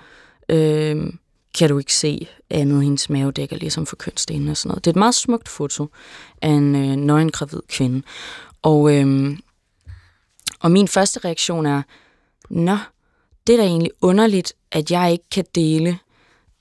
øh, 0.48 1.12
kan 1.58 1.68
du 1.68 1.78
ikke 1.78 1.94
se 1.94 2.28
andet. 2.50 2.82
Hendes 2.82 3.10
mave 3.10 3.32
dækker 3.32 3.56
ligesom 3.56 3.86
for 3.86 3.96
kønsdelen 3.96 4.48
og 4.48 4.56
sådan 4.56 4.68
noget. 4.68 4.84
Det 4.84 4.90
er 4.90 4.92
et 4.92 4.98
meget 4.98 5.14
smukt 5.14 5.48
foto 5.48 5.88
af 6.42 6.48
en 6.48 6.74
øh, 6.74 6.96
nøgen 6.96 7.30
gravid 7.30 7.60
kvinde. 7.68 8.02
Og, 8.62 8.94
øh, 8.94 9.38
og 10.60 10.70
min 10.70 10.88
første 10.88 11.20
reaktion 11.24 11.66
er, 11.66 11.82
nå, 12.50 12.78
det 13.46 13.52
er 13.52 13.56
da 13.56 13.64
egentlig 13.64 13.90
underligt, 14.00 14.52
at 14.72 14.90
jeg 14.90 15.12
ikke 15.12 15.28
kan 15.30 15.44
dele 15.54 15.98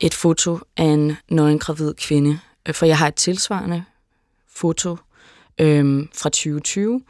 et 0.04 0.14
foto 0.14 0.60
af 0.78 0.84
en 0.84 1.18
nøgen 1.30 1.60
gravid 1.60 1.94
kvinde. 1.94 2.40
For 2.72 2.86
jeg 2.86 2.98
har 2.98 3.08
et 3.08 3.16
tilsvarende 3.16 3.84
foto 4.56 4.98
øh, 5.60 6.06
fra 6.16 6.30
2020, 6.30 7.02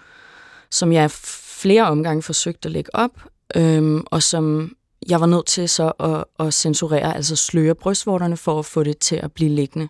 som 0.72 0.92
jeg 0.92 1.12
flere 1.12 1.88
omgange 1.88 2.22
forsøgt 2.24 2.66
at 2.66 2.72
lægge 2.72 2.96
op, 2.96 3.12
øhm, 3.56 4.04
og 4.06 4.24
som 4.24 4.76
jeg 5.10 5.20
var 5.20 5.26
nødt 5.26 5.46
til 5.46 5.70
så 5.70 5.88
at, 5.88 6.46
at 6.48 6.54
censurere, 6.54 7.16
altså 7.16 7.36
sløre 7.36 7.76
brystvorterne 7.76 8.38
for 8.38 8.60
at 8.60 8.66
få 8.66 8.84
det 8.84 8.98
til 8.98 9.16
at 9.16 9.32
blive 9.32 9.50
liggende. 9.50 9.88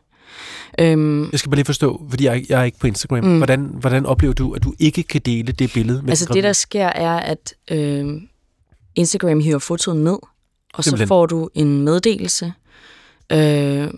Øhm, 0.79 1.29
jeg 1.31 1.39
skal 1.39 1.49
bare 1.49 1.55
lige 1.55 1.65
forstå, 1.65 2.05
fordi 2.09 2.25
jeg, 2.25 2.45
jeg 2.49 2.59
er 2.59 2.63
ikke 2.63 2.79
på 2.79 2.87
Instagram. 2.87 3.23
Mm. 3.23 3.37
Hvordan, 3.37 3.75
hvordan 3.79 4.05
oplever 4.05 4.33
du, 4.33 4.53
at 4.53 4.63
du 4.63 4.73
ikke 4.79 5.03
kan 5.03 5.21
dele 5.21 5.51
det 5.51 5.71
billede? 5.73 6.01
Med 6.01 6.09
altså 6.09 6.33
det, 6.33 6.43
der 6.43 6.53
sker, 6.53 6.85
er, 6.85 7.19
at 7.19 7.53
øh, 7.71 8.21
Instagram 8.95 9.39
hiver 9.39 9.59
fotoet 9.59 9.97
ned, 9.97 10.17
og 10.73 10.83
Simpelthen. 10.83 11.07
så 11.07 11.09
får 11.09 11.25
du 11.25 11.49
en 11.53 11.81
meddelelse 11.81 12.53
øh, 13.31 13.89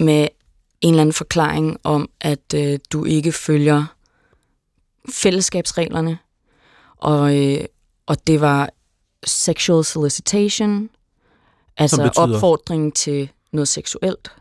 med 0.00 0.28
en 0.80 0.90
eller 0.90 1.00
anden 1.00 1.12
forklaring 1.12 1.78
om, 1.84 2.08
at 2.20 2.54
øh, 2.54 2.78
du 2.92 3.04
ikke 3.04 3.32
følger 3.32 3.84
fællesskabsreglerne, 5.12 6.18
og, 6.96 7.36
øh, 7.36 7.64
og 8.06 8.26
det 8.26 8.40
var 8.40 8.70
sexual 9.26 9.84
solicitation, 9.84 10.90
altså 11.76 12.02
betyder... 12.02 12.34
opfordring 12.34 12.94
til 12.94 13.28
noget 13.52 13.68
seksuelt. 13.68 14.32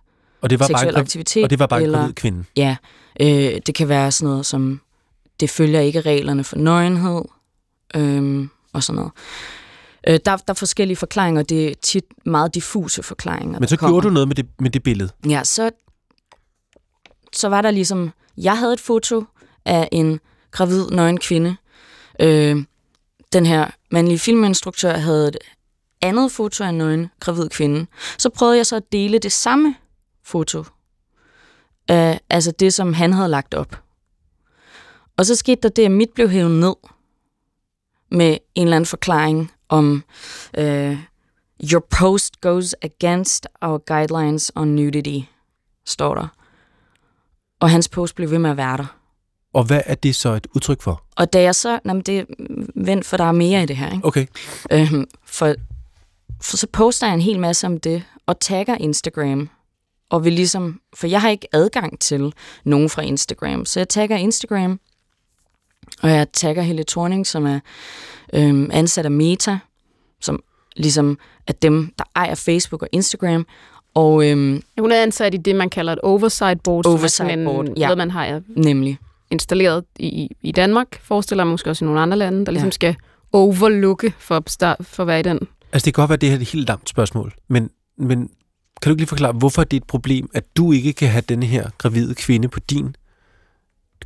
Og 0.41 0.49
det 0.49 0.59
var 0.59 0.67
seksuel 0.67 0.93
bare, 0.93 1.01
aktivitet. 1.01 1.43
Og 1.43 1.49
det 1.49 1.59
var 1.59 1.67
bare 1.67 1.83
eller, 1.83 2.05
en 2.05 2.13
kvinde? 2.13 2.43
Ja, 2.55 2.75
øh, 3.19 3.61
det 3.65 3.75
kan 3.75 3.89
være 3.89 4.11
sådan 4.11 4.29
noget 4.29 4.45
som, 4.45 4.81
det 5.39 5.49
følger 5.49 5.79
ikke 5.79 6.01
reglerne 6.01 6.43
for 6.43 6.55
nøgenhed, 6.55 7.21
øh, 7.95 8.47
og 8.73 8.83
sådan 8.83 8.95
noget. 8.95 9.11
Øh, 10.07 10.19
der, 10.25 10.37
der 10.37 10.43
er 10.47 10.53
forskellige 10.53 10.97
forklaringer, 10.97 11.43
det 11.43 11.69
er 11.69 11.73
tit 11.81 12.05
meget 12.25 12.55
diffuse 12.55 13.03
forklaringer. 13.03 13.59
Men 13.59 13.67
så 13.67 13.77
gjorde 13.77 14.07
du 14.07 14.09
noget 14.09 14.27
med 14.27 14.35
det, 14.35 14.45
med 14.59 14.69
det 14.69 14.83
billede? 14.83 15.09
Ja, 15.29 15.43
så, 15.43 15.71
så 17.33 17.49
var 17.49 17.61
der 17.61 17.71
ligesom, 17.71 18.11
jeg 18.37 18.57
havde 18.57 18.73
et 18.73 18.79
foto 18.79 19.23
af 19.65 19.89
en 19.91 20.19
gravid 20.51 20.89
nøgen 20.89 21.19
kvinde, 21.19 21.55
Øh, 22.19 22.65
den 23.33 23.45
her 23.45 23.71
mandlige 23.91 24.19
filminstruktør 24.19 24.97
havde 24.97 25.27
et 25.27 25.37
andet 26.01 26.31
foto 26.31 26.63
af 26.63 26.69
en 26.69 26.77
nøgen 26.77 27.09
gravid 27.19 27.49
kvinde. 27.49 27.85
Så 28.17 28.29
prøvede 28.29 28.57
jeg 28.57 28.65
så 28.65 28.75
at 28.75 28.91
dele 28.91 29.19
det 29.19 29.31
samme 29.31 29.75
foto. 30.23 30.59
Øh, 31.91 32.17
altså 32.29 32.51
det, 32.51 32.73
som 32.73 32.93
han 32.93 33.13
havde 33.13 33.29
lagt 33.29 33.53
op. 33.53 33.81
Og 35.17 35.25
så 35.25 35.35
skete 35.35 35.61
der 35.61 35.69
det, 35.69 35.85
at 35.85 35.91
mit 35.91 36.09
blev 36.15 36.29
hævet 36.29 36.51
ned 36.51 36.75
med 38.11 38.37
en 38.55 38.63
eller 38.67 38.75
anden 38.75 38.85
forklaring 38.85 39.51
om, 39.69 40.03
øh, 40.57 40.97
your 41.73 41.85
post 41.89 42.41
goes 42.41 42.75
against 42.81 43.47
our 43.61 43.77
guidelines 43.77 44.51
on 44.55 44.67
nudity, 44.67 45.19
står 45.85 46.15
der. 46.15 46.27
Og 47.59 47.69
hans 47.69 47.89
post 47.89 48.15
blev 48.15 48.31
ved 48.31 48.39
med 48.39 48.49
at 48.49 48.57
være 48.57 48.77
der. 48.77 48.97
Og 49.53 49.63
hvad 49.63 49.81
er 49.85 49.95
det 49.95 50.15
så 50.15 50.33
et 50.33 50.47
udtryk 50.55 50.81
for? 50.81 51.03
Og 51.15 51.33
da 51.33 51.41
jeg 51.41 51.55
så, 51.55 51.79
jamen 51.85 52.01
det 52.01 52.25
vent, 52.75 53.05
for 53.05 53.17
der 53.17 53.23
er 53.23 53.31
mere 53.31 53.63
i 53.63 53.65
det 53.65 53.77
her, 53.77 53.91
ikke? 53.91 54.07
Okay. 54.07 54.25
Øhm, 54.71 55.05
for, 55.25 55.55
for 56.41 56.57
så 56.57 56.67
poster 56.73 57.07
jeg 57.07 57.13
en 57.13 57.21
hel 57.21 57.39
masse 57.39 57.67
om 57.67 57.79
det, 57.79 58.03
og 58.25 58.39
tagger 58.39 58.75
Instagram, 58.75 59.49
og 60.09 60.25
vil 60.25 60.33
ligesom, 60.33 60.81
for 60.95 61.07
jeg 61.07 61.21
har 61.21 61.29
ikke 61.29 61.47
adgang 61.53 61.99
til 61.99 62.33
nogen 62.63 62.89
fra 62.89 63.01
Instagram, 63.01 63.65
så 63.65 63.79
jeg 63.79 63.89
tagger 63.89 64.17
Instagram, 64.17 64.79
og 66.03 66.09
jeg 66.09 66.27
tagger 66.33 66.61
Helle 66.63 66.83
Thorning, 66.87 67.27
som 67.27 67.45
er 67.45 67.59
øhm, 68.33 68.69
ansat 68.73 69.05
af 69.05 69.11
Meta, 69.11 69.57
som 70.21 70.43
ligesom 70.75 71.17
er 71.47 71.53
dem, 71.53 71.93
der 71.97 72.03
ejer 72.15 72.35
Facebook 72.35 72.81
og 72.81 72.87
Instagram, 72.91 73.47
og 73.95 74.29
øhm, 74.29 74.61
Hun 74.79 74.91
er 74.91 75.01
ansat 75.01 75.33
i 75.33 75.37
det, 75.37 75.55
man 75.55 75.69
kalder 75.69 75.93
et 75.93 75.99
oversight 75.99 76.63
board, 76.63 76.85
Oversight 76.85 77.11
som 77.11 77.25
er 77.27 77.29
sådan 77.31 77.45
board, 77.45 77.65
en, 77.67 77.77
ja. 77.77 77.85
noget, 77.85 77.97
man 77.97 78.11
har 78.11 78.41
nemlig, 78.47 78.97
installeret 79.31 79.83
i, 79.99 80.29
i 80.41 80.51
Danmark, 80.51 80.99
forestiller 81.01 81.43
jeg 81.43 81.47
måske 81.51 81.69
også 81.69 81.85
i 81.85 81.87
nogle 81.87 82.01
andre 82.01 82.17
lande, 82.17 82.45
der 82.45 82.51
ligesom 82.51 82.67
Ja. 82.67 82.71
skal 82.71 82.95
overlooke 83.33 84.13
for, 84.19 84.43
start, 84.47 84.77
for 84.81 85.03
at 85.03 85.07
være 85.07 85.19
i 85.19 85.23
den. 85.23 85.39
Altså, 85.73 85.85
det 85.85 85.93
kan 85.93 86.01
godt 86.01 86.09
være, 86.09 86.13
at 86.15 86.21
det 86.21 86.29
her 86.29 86.37
er 86.37 86.41
et 86.41 86.47
helt 86.49 86.67
lamt 86.67 86.89
spørgsmål, 86.89 87.33
men, 87.47 87.69
men 87.97 88.17
kan 88.81 88.89
du 88.89 88.89
ikke 88.89 89.01
lige 89.01 89.07
forklare, 89.07 89.31
hvorfor 89.31 89.63
det 89.63 89.77
er 89.77 89.81
et 89.81 89.87
problem, 89.87 90.29
at 90.33 90.43
du 90.57 90.71
ikke 90.71 90.93
kan 90.93 91.07
have 91.09 91.21
denne 91.29 91.45
her 91.45 91.69
gravide 91.77 92.15
kvinde 92.15 92.47
på 92.47 92.59
din 92.59 92.95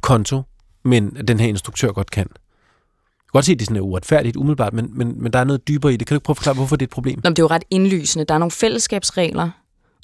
konto, 0.01 0.41
men 0.83 1.17
at 1.17 1.27
den 1.27 1.39
her 1.39 1.47
instruktør 1.47 1.91
godt 1.91 2.11
kan? 2.11 2.27
Jeg 2.27 3.31
kan 3.31 3.37
godt 3.37 3.45
se, 3.45 3.51
at 3.51 3.59
det 3.59 3.65
er 3.65 3.69
sådan 3.69 3.81
uretfærdigt 3.81 4.35
umiddelbart, 4.35 4.73
men, 4.73 4.89
men, 4.97 5.23
men 5.23 5.33
der 5.33 5.39
er 5.39 5.43
noget 5.43 5.67
dybere 5.67 5.93
i 5.93 5.97
det. 5.97 6.07
Kan 6.07 6.15
du 6.15 6.17
ikke 6.17 6.25
prøve 6.25 6.33
at 6.33 6.37
forklare, 6.37 6.55
hvorfor 6.55 6.75
det 6.75 6.85
er 6.85 6.87
et 6.87 6.91
problem? 6.91 7.19
Nå, 7.23 7.29
det 7.29 7.39
er 7.39 7.43
jo 7.43 7.47
ret 7.47 7.63
indlysende. 7.69 8.25
Der 8.25 8.33
er 8.33 8.37
nogle 8.37 8.51
fællesskabsregler, 8.51 9.49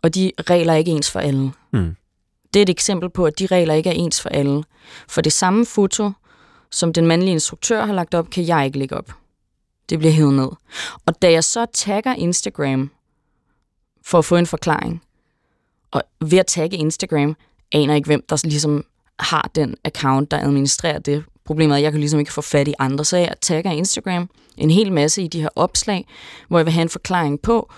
og 0.03 0.15
de 0.15 0.31
regler 0.49 0.73
er 0.73 0.77
ikke 0.77 0.91
ens 0.91 1.11
for 1.11 1.19
alle. 1.19 1.51
Mm. 1.73 1.95
Det 2.53 2.59
er 2.59 2.63
et 2.63 2.69
eksempel 2.69 3.09
på, 3.09 3.25
at 3.25 3.39
de 3.39 3.45
regler 3.45 3.73
ikke 3.73 3.89
er 3.89 3.93
ens 3.93 4.21
for 4.21 4.29
alle. 4.29 4.63
For 5.07 5.21
det 5.21 5.33
samme 5.33 5.65
foto, 5.65 6.11
som 6.71 6.93
den 6.93 7.07
mandlige 7.07 7.31
instruktør 7.31 7.85
har 7.85 7.93
lagt 7.93 8.13
op, 8.13 8.29
kan 8.29 8.47
jeg 8.47 8.65
ikke 8.65 8.79
lægge 8.79 8.97
op. 8.97 9.11
Det 9.89 9.99
bliver 9.99 10.11
hævet 10.13 10.33
ned. 10.33 10.49
Og 11.05 11.21
da 11.21 11.31
jeg 11.31 11.43
så 11.43 11.65
tagger 11.73 12.13
Instagram 12.13 12.91
for 14.05 14.17
at 14.17 14.25
få 14.25 14.35
en 14.35 14.45
forklaring, 14.45 15.01
og 15.91 16.03
ved 16.21 16.37
at 16.37 16.47
tagge 16.47 16.77
Instagram, 16.77 17.35
aner 17.71 17.93
jeg 17.93 17.95
ikke, 17.95 18.07
hvem 18.07 18.25
der 18.29 18.41
ligesom 18.43 18.85
har 19.19 19.51
den 19.55 19.75
account, 19.83 20.31
der 20.31 20.39
administrerer 20.39 20.99
det. 20.99 21.23
Problemet 21.45 21.73
er, 21.73 21.77
at 21.77 21.83
jeg 21.83 21.91
kan 21.91 21.99
ligesom 21.99 22.19
ikke 22.19 22.33
få 22.33 22.41
fat 22.41 22.67
i 22.67 22.73
andre, 22.79 23.05
så 23.05 23.17
jeg 23.17 23.33
tagger 23.41 23.71
Instagram 23.71 24.29
en 24.57 24.71
hel 24.71 24.91
masse 24.91 25.23
i 25.23 25.27
de 25.27 25.41
her 25.41 25.49
opslag, 25.55 26.07
hvor 26.47 26.59
jeg 26.59 26.65
vil 26.65 26.73
have 26.73 26.81
en 26.81 26.89
forklaring 26.89 27.41
på, 27.41 27.73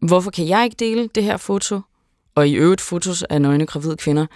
hvorfor 0.00 0.30
kan 0.30 0.48
jeg 0.48 0.64
ikke 0.64 0.76
dele 0.78 1.08
det 1.14 1.24
her 1.24 1.36
foto, 1.36 1.80
og 2.34 2.48
i 2.48 2.54
øvrigt 2.54 2.80
fotos 2.80 3.22
af 3.22 3.42
nøgne 3.42 3.66
gravide 3.66 3.96
kvinder, 3.96 4.26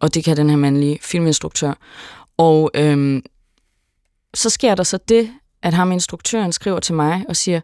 og 0.00 0.14
det 0.14 0.24
kan 0.24 0.36
den 0.36 0.50
her 0.50 0.56
mandlige 0.56 0.98
filminstruktør. 1.02 1.72
Og 2.36 2.70
øhm, 2.74 3.22
så 4.34 4.50
sker 4.50 4.74
der 4.74 4.82
så 4.82 4.98
det, 5.08 5.30
at 5.62 5.74
ham 5.74 5.92
instruktøren 5.92 6.52
skriver 6.52 6.80
til 6.80 6.94
mig 6.94 7.24
og 7.28 7.36
siger, 7.36 7.60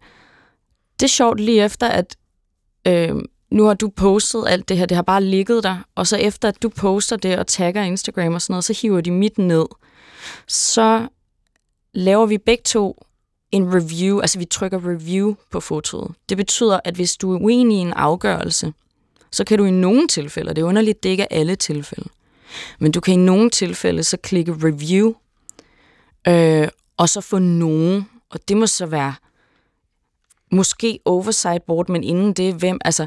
det 1.00 1.06
er 1.06 1.10
sjovt 1.10 1.40
lige 1.40 1.64
efter, 1.64 1.88
at 1.88 2.16
øhm, 2.86 3.24
nu 3.50 3.64
har 3.64 3.74
du 3.74 3.88
postet 3.88 4.44
alt 4.46 4.68
det 4.68 4.76
her, 4.76 4.86
det 4.86 4.94
har 4.94 5.02
bare 5.02 5.24
ligget 5.24 5.64
der, 5.64 5.76
og 5.94 6.06
så 6.06 6.16
efter 6.16 6.48
at 6.48 6.62
du 6.62 6.68
poster 6.68 7.16
det 7.16 7.38
og 7.38 7.46
tagger 7.46 7.82
Instagram 7.82 8.34
og 8.34 8.42
sådan 8.42 8.52
noget, 8.52 8.64
så 8.64 8.78
hiver 8.82 9.00
de 9.00 9.10
mit 9.10 9.38
ned. 9.38 9.66
Så 10.48 11.08
laver 11.94 12.26
vi 12.26 12.38
begge 12.38 12.62
to 12.62 13.06
en 13.52 13.74
review, 13.74 14.20
altså 14.20 14.38
vi 14.38 14.44
trykker 14.44 14.88
review 14.88 15.34
på 15.50 15.60
fotoet. 15.60 16.14
Det 16.28 16.36
betyder, 16.36 16.80
at 16.84 16.94
hvis 16.94 17.16
du 17.16 17.34
er 17.34 17.40
uenig 17.40 17.78
i 17.78 17.80
en 17.80 17.92
afgørelse, 17.92 18.72
så 19.30 19.44
kan 19.44 19.58
du 19.58 19.64
i 19.64 19.70
nogle 19.70 20.08
tilfælde, 20.08 20.48
og 20.48 20.56
det 20.56 20.62
er 20.62 20.66
underligt, 20.66 21.02
det 21.02 21.08
ikke 21.08 21.22
er 21.22 21.38
alle 21.38 21.56
tilfælde, 21.56 22.08
men 22.78 22.92
du 22.92 23.00
kan 23.00 23.14
i 23.14 23.16
nogle 23.16 23.50
tilfælde 23.50 24.04
så 24.04 24.16
klikke 24.16 24.52
review, 24.52 25.14
øh, 26.28 26.68
og 26.96 27.08
så 27.08 27.20
få 27.20 27.38
nogen, 27.38 28.08
og 28.30 28.48
det 28.48 28.56
må 28.56 28.66
så 28.66 28.86
være 28.86 29.14
måske 30.52 30.98
oversight 31.04 31.62
board, 31.66 31.88
men 31.88 32.04
inden 32.04 32.32
det, 32.32 32.54
hvem, 32.54 32.78
altså, 32.84 33.06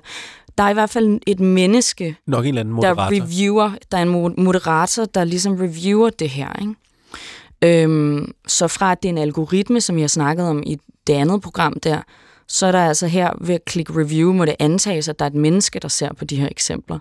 der 0.57 0.63
er 0.63 0.69
i 0.69 0.73
hvert 0.73 0.89
fald 0.89 1.19
et 1.27 1.39
menneske, 1.39 2.15
Nok 2.27 2.43
en 2.45 2.47
eller 2.47 2.59
anden 2.61 2.75
der 2.75 2.93
moderator. 2.93 3.15
reviewer, 3.25 3.71
der 3.91 3.97
er 3.97 4.01
en 4.01 4.09
mo- 4.25 4.43
moderator, 4.43 5.05
der 5.05 5.23
ligesom 5.23 5.55
reviewer 5.55 6.09
det 6.09 6.29
her. 6.29 6.59
Ikke? 6.61 7.83
Øhm, 7.83 8.31
så 8.47 8.67
fra 8.67 8.91
at 8.91 9.03
det 9.03 9.09
er 9.09 9.13
en 9.13 9.17
algoritme, 9.17 9.81
som 9.81 9.95
jeg 9.97 10.03
har 10.03 10.07
snakket 10.07 10.45
om 10.47 10.63
i 10.65 10.77
det 11.07 11.13
andet 11.13 11.41
program 11.41 11.79
der, 11.79 12.01
så 12.47 12.65
er 12.65 12.71
der 12.71 12.79
altså 12.87 13.07
her 13.07 13.31
ved 13.41 13.55
at 13.55 13.65
klikke 13.65 13.93
review, 14.01 14.33
må 14.33 14.45
det 14.45 14.55
antages, 14.59 15.07
at 15.07 15.19
der 15.19 15.25
er 15.25 15.29
et 15.29 15.35
menneske, 15.35 15.79
der 15.79 15.87
ser 15.87 16.13
på 16.13 16.25
de 16.25 16.35
her 16.35 16.47
eksempler. 16.51 16.99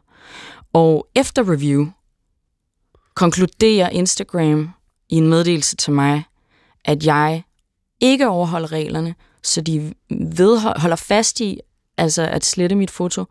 Og 0.72 1.06
efter 1.14 1.50
review 1.52 1.86
konkluderer 3.14 3.88
Instagram 3.88 4.70
i 5.08 5.14
en 5.16 5.28
meddelelse 5.28 5.76
til 5.76 5.92
mig, 5.92 6.24
at 6.84 7.06
jeg 7.06 7.42
ikke 8.00 8.28
overholder 8.28 8.72
reglerne, 8.72 9.14
så 9.46 9.60
de 9.60 9.94
vedhold, 10.10 10.80
holder 10.80 10.96
fast 10.96 11.40
i 11.40 11.60
altså 11.98 12.22
at 12.22 12.44
slette 12.44 12.76
mit 12.76 12.90
foto. 12.90 13.24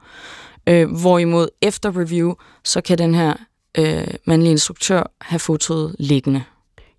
Øh, 0.67 0.91
hvorimod 1.01 1.47
efter 1.61 1.97
review, 1.99 2.33
så 2.63 2.81
kan 2.81 2.97
den 2.97 3.15
her 3.15 3.33
øh, 3.77 4.07
mandlige 4.27 4.51
instruktør 4.51 5.03
have 5.21 5.39
fotoet 5.39 5.95
liggende. 5.99 6.43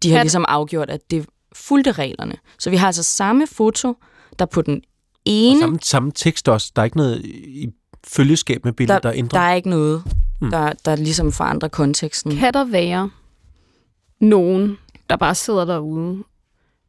De 0.02 0.12
har 0.12 0.23
ligesom 0.23 0.44
afgjort, 0.49 0.90
at 0.90 1.11
det 1.11 1.26
fulgte 1.52 1.92
reglerne. 1.92 2.35
Så 2.58 2.70
vi 2.70 2.76
har 2.76 2.87
altså 2.87 3.02
samme 3.02 3.46
foto, 3.46 3.94
der 4.38 4.44
på 4.46 4.62
den 4.62 4.82
ene, 5.25 5.61
Samme, 5.61 5.78
samme 5.82 6.12
tekst 6.12 6.49
også. 6.49 6.73
Der 6.76 6.82
er 6.82 6.85
ikke 6.85 6.96
noget 6.96 7.25
i 7.25 7.68
følgeskab 8.04 8.64
med 8.64 8.73
billedet, 8.73 9.02
der, 9.02 9.08
der 9.08 9.14
er 9.14 9.18
ændret. 9.18 9.32
der 9.32 9.40
er 9.40 9.54
ikke 9.54 9.70
noget, 9.70 10.02
Mm. 10.40 10.50
der, 10.50 10.73
der 10.85 10.96
ligesom 10.96 11.32
forandrer 11.32 11.68
konteksten. 11.68 12.37
Kan 12.37 12.54
der 12.54 12.64
være 12.64 13.11
nogen, 14.20 14.78
der 15.11 15.16
bare 15.16 15.35
sidder 15.35 15.64
derude? 15.64 16.23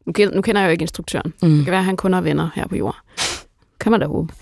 Nu 0.07 0.13
kender, 0.13 0.35
nu 0.35 0.41
kender 0.41 0.61
jeg 0.61 0.67
jo 0.67 0.71
ikke 0.71 0.83
instruktøren. 0.83 1.33
Mm. 1.41 1.49
Det 1.49 1.65
kan 1.65 1.71
være, 1.71 1.79
at 1.79 1.85
han 1.85 1.97
kun 1.97 2.13
har 2.13 2.21
venner 2.21 2.49
her 2.55 2.67
på 2.67 2.75
jorden. 2.75 2.99
Kan 3.79 3.91
man 3.91 4.01
da 4.01 4.07
håbe. 4.07 4.33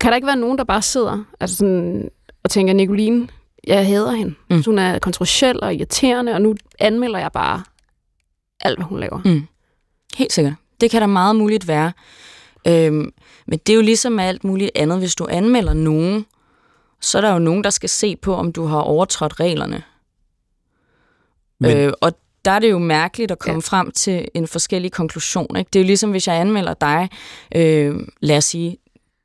Kan 0.00 0.10
der 0.10 0.16
ikke 0.16 0.26
være 0.26 0.36
nogen, 0.36 0.58
der 0.58 0.64
bare 0.64 0.82
sidder 0.82 1.24
altså 1.40 1.56
sådan, 1.56 2.08
og 2.44 2.50
tænker, 2.50 2.74
Nicoline, 2.74 3.28
jeg 3.66 3.86
hader 3.86 4.12
hende. 4.12 4.34
Mm. 4.50 4.56
Mm. 4.56 4.62
Hun 4.66 4.78
er 4.78 4.98
kontroversiel 4.98 5.60
og 5.62 5.74
irriterende, 5.74 6.32
og 6.34 6.42
nu 6.42 6.54
anmelder 6.78 7.18
jeg 7.18 7.32
bare 7.32 7.62
alt, 8.60 8.78
hvad 8.78 8.86
hun 8.86 9.00
laver. 9.00 9.20
Mm. 9.24 9.46
Helt 10.16 10.32
sikkert. 10.32 10.54
Det 10.80 10.90
kan 10.90 11.00
der 11.00 11.06
meget 11.06 11.36
muligt 11.36 11.68
være. 11.68 11.92
Øhm, 12.68 13.12
men 13.46 13.58
det 13.58 13.72
er 13.72 13.76
jo 13.76 13.82
ligesom 13.82 14.12
med 14.12 14.24
alt 14.24 14.44
muligt 14.44 14.70
andet. 14.74 14.98
Hvis 14.98 15.14
du 15.14 15.26
anmelder 15.30 15.74
nogen, 15.74 16.26
så 17.00 17.18
er 17.18 17.22
der 17.22 17.32
jo 17.32 17.38
nogen, 17.38 17.64
der 17.64 17.70
skal 17.70 17.88
se 17.88 18.16
på, 18.16 18.34
om 18.34 18.52
du 18.52 18.64
har 18.64 18.80
overtrådt 18.80 19.40
reglerne. 19.40 19.82
Men, 21.60 21.76
Øh, 21.76 21.92
og 22.00 22.12
der 22.44 22.50
er 22.50 22.58
det 22.58 22.70
jo 22.70 22.78
mærkeligt 22.78 23.30
at 23.30 23.38
komme 23.38 23.62
ja. 23.72 23.76
frem 23.76 23.90
til 23.90 24.28
en 24.34 24.46
forskellig 24.46 24.92
konklusion. 24.92 25.56
Ikke? 25.56 25.68
Det 25.72 25.78
er 25.78 25.82
jo 25.82 25.86
ligesom, 25.86 26.10
hvis 26.10 26.28
jeg 26.28 26.36
anmelder 26.36 26.74
dig, 26.74 27.08
øh, 27.56 27.96
lad 28.20 28.36
os 28.36 28.44
sige, 28.44 28.76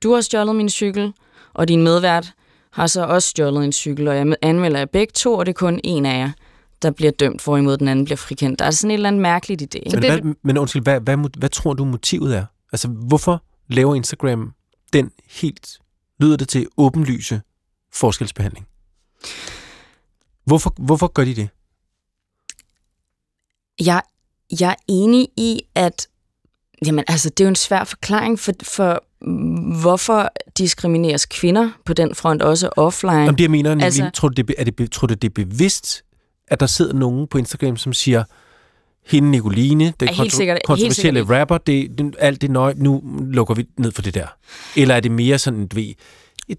du 0.04 0.14
har 0.14 0.22
stjålet 0.22 0.56
min 0.56 0.70
cykel, 0.70 1.14
og 1.54 1.68
din 1.68 1.84
medvært 1.84 2.34
har 2.72 2.88
så 2.88 3.06
også 3.06 3.30
stjålet 3.30 3.66
en 3.66 3.72
cykel, 3.74 4.08
og 4.08 4.16
jeg 4.16 4.36
anmelder 4.42 4.80
jer 4.80 4.86
begge 4.86 5.12
to, 5.16 5.34
og 5.34 5.46
det 5.46 5.52
er 5.52 5.58
kun 5.58 5.80
en 5.84 6.06
af 6.06 6.20
jer, 6.20 6.32
der 6.82 6.92
bliver 6.92 7.12
dømt, 7.12 7.44
hvorimod 7.44 7.78
den 7.78 7.88
anden 7.88 8.06
bliver 8.06 8.18
frikendt. 8.18 8.60
Der 8.60 8.66
er 8.66 8.72
sådan 8.72 8.92
et 8.92 8.94
eller 8.94 9.08
andet 9.10 9.22
mærkeligt 9.22 9.62
i 9.62 9.66
det. 9.66 9.76
Ikke? 9.76 9.90
men, 9.98 10.04
det- 10.04 10.12
hvad, 10.24 10.34
men 10.44 10.58
undskyld, 10.58 10.82
hvad, 10.82 11.00
hvad, 11.00 11.18
hvad, 11.18 11.30
hvad 11.38 11.50
tror 11.50 11.74
du 11.74 11.86
motivet 11.86 12.36
er? 12.38 12.46
Altså, 12.72 12.88
hvorfor 12.88 13.44
laver 13.70 13.96
Instagram 13.96 14.54
den 14.94 15.12
helt, 15.42 15.70
lyder 16.20 16.38
det 16.38 16.50
til, 16.50 16.68
åbenlyse 16.78 17.42
forskelsbehandling? 17.94 18.68
Hvorfor, 20.46 20.74
hvorfor 20.78 21.08
gør 21.08 21.24
de 21.24 21.36
det? 21.36 21.50
Jeg, 23.86 24.02
jeg 24.60 24.70
er 24.72 24.76
enig 24.88 25.28
i, 25.38 25.62
at 25.76 26.08
jamen, 26.86 27.04
altså, 27.08 27.30
det 27.30 27.40
er 27.40 27.46
jo 27.46 27.50
en 27.50 27.56
svær 27.56 27.84
forklaring 27.84 28.40
for, 28.40 28.52
for 28.64 29.04
hvorfor 29.82 30.30
diskrimineres 30.58 31.26
kvinder 31.26 31.70
på 31.86 31.94
den 31.94 32.16
front 32.16 32.42
også 32.42 32.70
offline. 32.78 33.14
Jamen, 33.14 33.36
det 33.38 33.42
jeg 33.44 33.52
mener, 33.52 33.72
altså, 33.72 33.86
Altså- 34.04 34.10
tror, 34.22 34.30
du, 34.30 34.42
det, 34.42 34.56
er 34.58 34.64
det, 34.64 34.92
tror 34.92 35.08
du, 35.08 35.14
det 35.14 35.24
er 35.24 35.34
bevidst, 35.46 36.04
at 36.48 36.60
der 36.60 36.66
sidder 36.66 36.94
nogen 36.94 37.28
på 37.28 37.38
Instagram, 37.38 37.78
som 37.78 37.94
siger, 37.94 38.24
hende 39.06 39.32
Nicoline, 39.32 39.94
den 40.00 40.10
kontro- 40.10 40.30
sikkert- 40.30 40.60
kontroversielle 40.66 41.20
sikkert 41.20 41.40
rapper, 41.40 41.58
det, 41.58 41.98
det, 41.98 42.16
alt 42.20 42.42
det 42.42 42.52
nøje, 42.52 42.74
nu 42.78 43.04
lukker 43.22 43.54
vi 43.54 43.66
ned 43.78 43.92
for 43.92 44.02
det 44.02 44.14
der. 44.14 44.28
Eller 44.76 44.96
er 44.96 45.00
det 45.00 45.12
mere 45.12 45.38
sådan, 45.38 45.68
ved, 45.76 45.94
et 46.48 46.58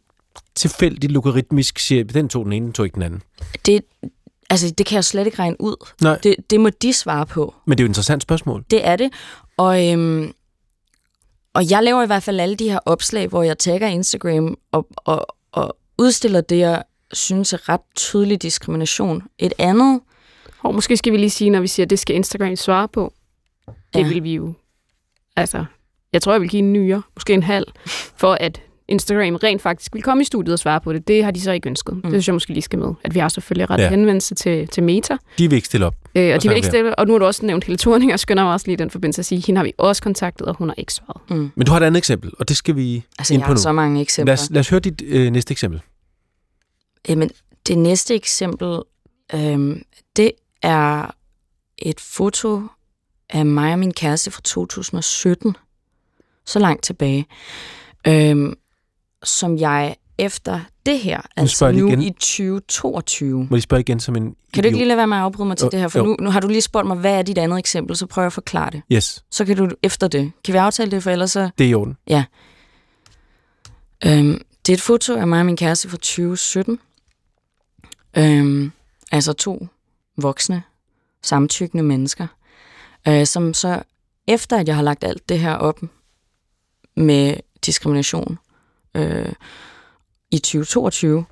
tilfældigt 0.55 1.13
logaritmisk, 1.13 1.79
siger, 1.79 2.05
den 2.05 2.29
tog 2.29 2.45
den 2.45 2.53
ene, 2.53 2.67
den 2.67 2.73
tog 2.73 2.87
ikke 2.87 2.95
den 2.95 3.03
anden. 3.03 3.23
Det, 3.67 3.83
altså, 4.50 4.71
det 4.71 4.87
kan 4.87 4.95
jeg 4.97 5.05
slet 5.05 5.26
ikke 5.26 5.38
regne 5.38 5.57
ud. 5.61 5.87
Nej. 6.02 6.19
Det, 6.23 6.37
det 6.50 6.61
må 6.61 6.71
de 6.71 6.93
svare 6.93 7.26
på. 7.26 7.55
Men 7.67 7.78
det 7.78 7.83
er 7.83 7.85
jo 7.85 7.87
et 7.87 7.90
interessant 7.90 8.23
spørgsmål. 8.23 8.64
Det 8.71 8.87
er 8.87 8.97
det. 8.97 9.12
Og, 9.57 9.88
øhm, 9.93 10.33
og 11.55 11.71
jeg 11.71 11.83
laver 11.83 12.02
i 12.02 12.07
hvert 12.07 12.23
fald 12.23 12.40
alle 12.40 12.57
de 12.57 12.71
her 12.71 12.78
opslag, 12.87 13.26
hvor 13.28 13.43
jeg 13.43 13.59
tagger 13.59 13.87
Instagram 13.88 14.59
og, 14.73 14.88
og, 14.97 15.26
og 15.52 15.76
udstiller 15.99 16.40
det, 16.40 16.59
jeg 16.59 16.83
synes 17.12 17.52
er 17.52 17.69
ret 17.69 17.81
tydelig 17.97 18.43
diskrimination. 18.43 19.23
Et 19.38 19.52
andet, 19.59 20.00
Og 20.62 20.75
måske 20.75 20.97
skal 20.97 21.12
vi 21.12 21.17
lige 21.19 21.31
sige, 21.31 21.50
når 21.50 21.61
vi 21.61 21.67
siger, 21.67 21.87
at 21.87 21.90
det 21.90 21.99
skal 21.99 22.17
Instagram 22.17 22.57
svare 22.57 22.88
på. 22.88 23.12
Det 23.67 23.75
Ja. 24.00 24.09
vil 24.09 24.23
vi 24.23 24.35
jo... 24.35 24.52
Altså, 25.37 25.64
jeg 26.12 26.23
tror, 26.23 26.33
jeg 26.33 26.40
vil 26.40 26.49
give 26.49 26.59
en 26.62 26.73
nyere, 26.73 27.02
måske 27.17 27.33
en 27.33 27.43
halv, 27.43 27.67
for 28.17 28.35
at 28.40 28.61
Instagram 28.88 29.35
rent 29.35 29.62
faktisk 29.62 29.95
vil 29.95 30.02
komme 30.02 30.21
i 30.21 30.25
studiet 30.25 30.52
og 30.52 30.59
svare 30.59 30.80
på 30.80 30.92
det. 30.92 31.09
Det 31.09 31.25
har 31.25 31.30
de 31.30 31.40
så 31.40 31.52
ikke 31.52 31.68
ønsket. 31.68 31.95
Mm. 31.95 32.02
Det 32.02 32.11
synes 32.11 32.28
jeg 32.28 32.35
måske 32.35 32.52
lige 32.52 32.62
skal 32.62 32.78
med. 32.78 32.95
At 33.04 33.14
vi 33.14 33.18
har 33.18 33.28
selvfølgelig 33.28 33.71
ret 33.71 33.80
ja. 33.80 33.88
henvendelse 33.88 34.35
til, 34.35 34.68
til 34.68 34.83
Meta. 34.83 35.16
De 35.38 35.49
vil 35.49 35.57
ikke 35.57 35.66
stille 35.66 35.87
op. 35.87 35.95
Øh, 36.14 36.35
og 36.35 36.42
de 36.42 36.49
vil 36.49 36.57
ikke 36.57 36.68
stille 36.68 36.99
Og 36.99 37.07
nu 37.07 37.12
har 37.12 37.18
du 37.18 37.25
også 37.25 37.47
nævnt 37.47 37.64
Helle 37.64 37.78
Thorning, 37.78 38.12
og 38.12 38.21
skynder 38.21 38.45
mig 38.45 38.52
også 38.52 38.66
lige 38.66 38.76
den 38.76 38.90
forbindelse 38.90 39.21
at 39.21 39.26
sige, 39.26 39.42
hende 39.47 39.59
har 39.59 39.64
vi 39.64 39.73
også 39.78 40.02
kontaktet, 40.02 40.47
og 40.47 40.57
hun 40.57 40.68
har 40.68 40.75
ikke 40.78 40.95
svaret. 40.95 41.30
Mm. 41.30 41.50
Men 41.54 41.66
du 41.66 41.73
har 41.73 41.80
et 41.80 41.85
andet 41.85 41.99
eksempel, 41.99 42.33
og 42.38 42.49
det 42.49 42.57
skal 42.57 42.76
vi 42.76 43.04
altså, 43.18 43.35
ind 43.35 43.42
på 43.42 43.49
nu. 43.49 43.54
nu. 43.54 43.61
så 43.61 43.73
mange 43.73 44.00
eksempler. 44.00 44.35
Lad 44.35 44.42
os, 44.42 44.50
lad 44.50 44.61
os 44.61 44.68
høre 44.68 44.80
dit 44.80 45.02
øh, 45.07 45.30
næste 45.30 45.52
eksempel. 45.52 45.80
Jamen, 47.09 47.30
det 47.66 47.78
næste 47.78 48.14
eksempel, 48.14 48.78
øh, 49.35 49.76
det 50.16 50.30
er 50.62 51.14
et 51.78 52.00
foto 52.00 52.62
af 53.30 53.47
mig 53.47 53.73
og 53.73 53.78
min 53.78 53.92
kæreste 53.92 54.30
fra 54.30 54.40
2017. 54.45 55.57
Så 56.47 56.59
langt 56.59 56.85
tilbage. 56.85 57.26
Øh, 58.07 58.52
som 59.25 59.59
jeg 59.59 59.97
efter 60.19 60.61
det 60.87 60.99
her, 60.99 61.21
altså 61.37 61.73
nu 61.73 61.89
igen. 61.89 62.03
i 62.03 62.11
2022. 62.11 63.47
Må 63.51 63.57
jeg 63.57 63.63
spørge 63.63 63.81
igen 63.81 64.01
som 64.01 64.17
en 64.17 64.23
Kan 64.23 64.31
idiot? 64.31 64.63
du 64.63 64.67
ikke 64.67 64.79
lige 64.79 64.89
lade 64.89 64.97
være 64.97 65.07
med 65.07 65.17
at 65.17 65.23
afbryde 65.23 65.49
mig 65.49 65.57
til 65.57 65.65
jo, 65.65 65.71
det 65.71 65.81
her? 65.81 65.89
For 65.89 66.03
nu, 66.03 66.17
nu 66.21 66.31
har 66.31 66.41
du 66.41 66.49
lige 66.49 66.61
spurgt 66.61 66.87
mig, 66.87 66.97
hvad 66.97 67.19
er 67.19 67.23
dit 67.23 67.39
andet 67.39 67.59
eksempel, 67.59 67.97
så 67.97 68.07
prøver 68.07 68.25
jeg 68.25 68.27
at 68.27 68.33
forklare 68.33 68.71
det. 68.71 68.83
Yes. 68.93 69.25
Så 69.31 69.45
kan 69.45 69.57
du 69.57 69.69
efter 69.83 70.09
det. 70.09 70.33
Kan 70.45 70.53
vi 70.53 70.59
aftale 70.59 70.91
det, 70.91 71.03
for 71.03 71.11
ellers 71.11 71.31
så... 71.31 71.51
Det 71.59 71.65
er 71.65 71.69
i 71.69 71.75
orden. 71.75 71.97
Ja. 72.09 72.25
Øhm, 74.07 74.43
det 74.67 74.73
er 74.73 74.77
et 74.77 74.83
foto 74.83 75.15
af 75.17 75.27
mig 75.27 75.41
og 75.41 75.47
min 75.47 75.57
kæreste 75.57 75.89
fra 75.89 75.97
2017. 75.97 76.79
Øhm, 78.17 78.73
altså 79.13 79.33
to 79.33 79.67
voksne, 80.17 80.63
samtykkende 81.23 81.85
mennesker, 81.85 82.27
øh, 83.09 83.27
som 83.27 83.55
så 83.55 83.83
efter 84.27 84.57
at 84.57 84.69
jeg 84.69 84.77
har 84.77 84.83
lagt 84.83 85.05
alt 85.05 85.29
det 85.29 85.39
her 85.39 85.55
op 85.55 85.81
med 86.97 87.35
diskrimination 87.67 88.39
øh, 88.95 89.33
i 90.30 90.38
2022, 90.38 91.25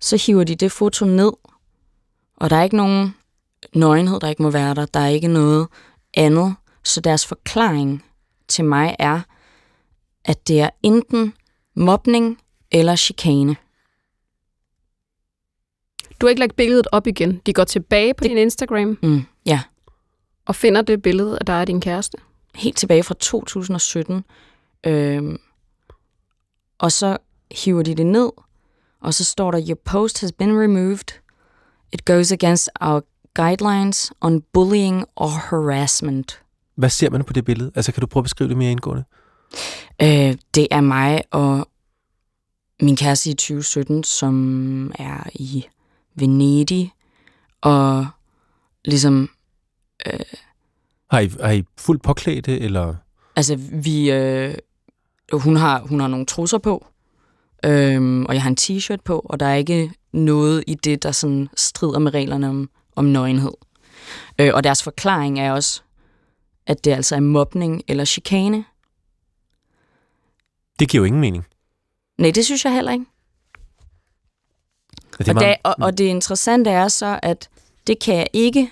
så 0.00 0.16
hiver 0.26 0.44
de 0.44 0.54
det 0.54 0.72
foto 0.72 1.04
ned, 1.04 1.32
og 2.36 2.50
der 2.50 2.56
er 2.56 2.62
ikke 2.62 2.76
nogen 2.76 3.14
nøgenhed, 3.74 4.20
der 4.20 4.28
ikke 4.28 4.42
må 4.42 4.50
være 4.50 4.74
der. 4.74 4.86
Der 4.86 5.00
er 5.00 5.08
ikke 5.08 5.28
noget 5.28 5.68
andet. 6.14 6.54
Så 6.84 7.00
deres 7.00 7.26
forklaring 7.26 8.04
til 8.48 8.64
mig 8.64 8.96
er, 8.98 9.20
at 10.24 10.48
det 10.48 10.60
er 10.60 10.70
enten 10.82 11.34
mobning 11.74 12.38
eller 12.70 12.96
chikane. 12.96 13.56
Du 16.20 16.26
har 16.26 16.28
ikke 16.28 16.40
lagt 16.40 16.56
billedet 16.56 16.86
op 16.92 17.06
igen. 17.06 17.40
De 17.46 17.52
går 17.52 17.64
tilbage 17.64 18.14
på 18.14 18.22
det, 18.22 18.30
din 18.30 18.38
Instagram. 18.38 18.98
Mm, 19.02 19.22
ja. 19.46 19.60
Og 20.46 20.54
finder 20.54 20.82
det 20.82 21.02
billede 21.02 21.38
af 21.38 21.46
dig 21.46 21.60
og 21.60 21.66
din 21.66 21.80
kæreste. 21.80 22.18
Helt 22.54 22.76
tilbage 22.76 23.02
fra 23.02 23.14
2017. 23.14 24.24
Øhm, 24.86 25.38
og 26.82 26.92
så 26.92 27.16
hiver 27.50 27.82
de 27.82 27.94
det 27.94 28.06
ned, 28.06 28.30
og 29.00 29.14
så 29.14 29.24
står 29.24 29.50
der, 29.50 29.66
Your 29.68 29.78
post 29.84 30.20
has 30.20 30.32
been 30.32 30.60
removed. 30.60 31.20
It 31.92 32.04
goes 32.04 32.32
against 32.32 32.68
our 32.80 33.02
guidelines 33.34 34.12
on 34.20 34.42
bullying 34.52 35.04
or 35.16 35.28
harassment. 35.28 36.42
Hvad 36.74 36.90
ser 36.90 37.10
man 37.10 37.24
på 37.24 37.32
det 37.32 37.44
billede? 37.44 37.72
Altså, 37.74 37.92
kan 37.92 38.00
du 38.00 38.06
prøve 38.06 38.20
at 38.20 38.24
beskrive 38.24 38.48
det 38.48 38.56
mere 38.56 38.70
indgående? 38.70 39.04
Øh, 40.02 40.36
det 40.54 40.68
er 40.70 40.80
mig 40.80 41.22
og 41.30 41.68
min 42.80 42.96
kæreste 42.96 43.30
i 43.30 43.34
2017, 43.34 44.04
som 44.04 44.92
er 44.98 45.30
i 45.34 45.66
Venedig, 46.14 46.92
og 47.60 48.06
ligesom... 48.84 49.30
Øh, 50.06 50.20
har, 51.10 51.20
I, 51.20 51.30
har 51.40 51.50
I 51.50 51.64
fuldt 51.78 52.02
påklædte, 52.02 52.60
eller...? 52.60 52.94
Altså, 53.36 53.56
vi... 53.56 54.10
Øh, 54.10 54.54
hun, 55.32 55.56
har, 55.56 55.80
hun 55.80 56.00
har 56.00 56.08
nogle 56.08 56.26
trusser 56.26 56.58
på, 56.58 56.86
øhm, 57.64 58.26
og 58.26 58.34
jeg 58.34 58.42
har 58.42 58.50
en 58.50 58.56
t-shirt 58.60 59.02
på, 59.04 59.22
og 59.24 59.40
der 59.40 59.46
er 59.46 59.54
ikke 59.54 59.92
noget 60.12 60.64
i 60.66 60.74
det, 60.74 61.02
der 61.02 61.12
sådan 61.12 61.48
strider 61.56 61.98
med 61.98 62.14
reglerne 62.14 62.48
om, 62.48 62.70
om 62.96 63.04
nøgenhed. 63.04 63.52
Øh, 64.38 64.50
og 64.54 64.64
deres 64.64 64.82
forklaring 64.82 65.40
er 65.40 65.52
også, 65.52 65.82
at 66.66 66.84
det 66.84 66.90
altså 66.90 67.16
er 67.16 67.20
mobning 67.20 67.82
eller 67.88 68.04
chikane. 68.04 68.64
Det 70.78 70.88
giver 70.88 71.00
jo 71.00 71.04
ingen 71.04 71.20
mening. 71.20 71.44
Nej, 72.18 72.30
det 72.30 72.44
synes 72.44 72.64
jeg 72.64 72.74
heller 72.74 72.92
ikke. 72.92 73.04
Det 75.18 75.28
og, 75.28 75.34
det, 75.34 75.56
og, 75.62 75.74
og 75.78 75.98
det 75.98 76.04
interessante 76.04 76.70
er 76.70 76.88
så, 76.88 77.20
at 77.22 77.48
det 77.86 77.98
kan 77.98 78.14
jeg 78.14 78.26
ikke 78.32 78.70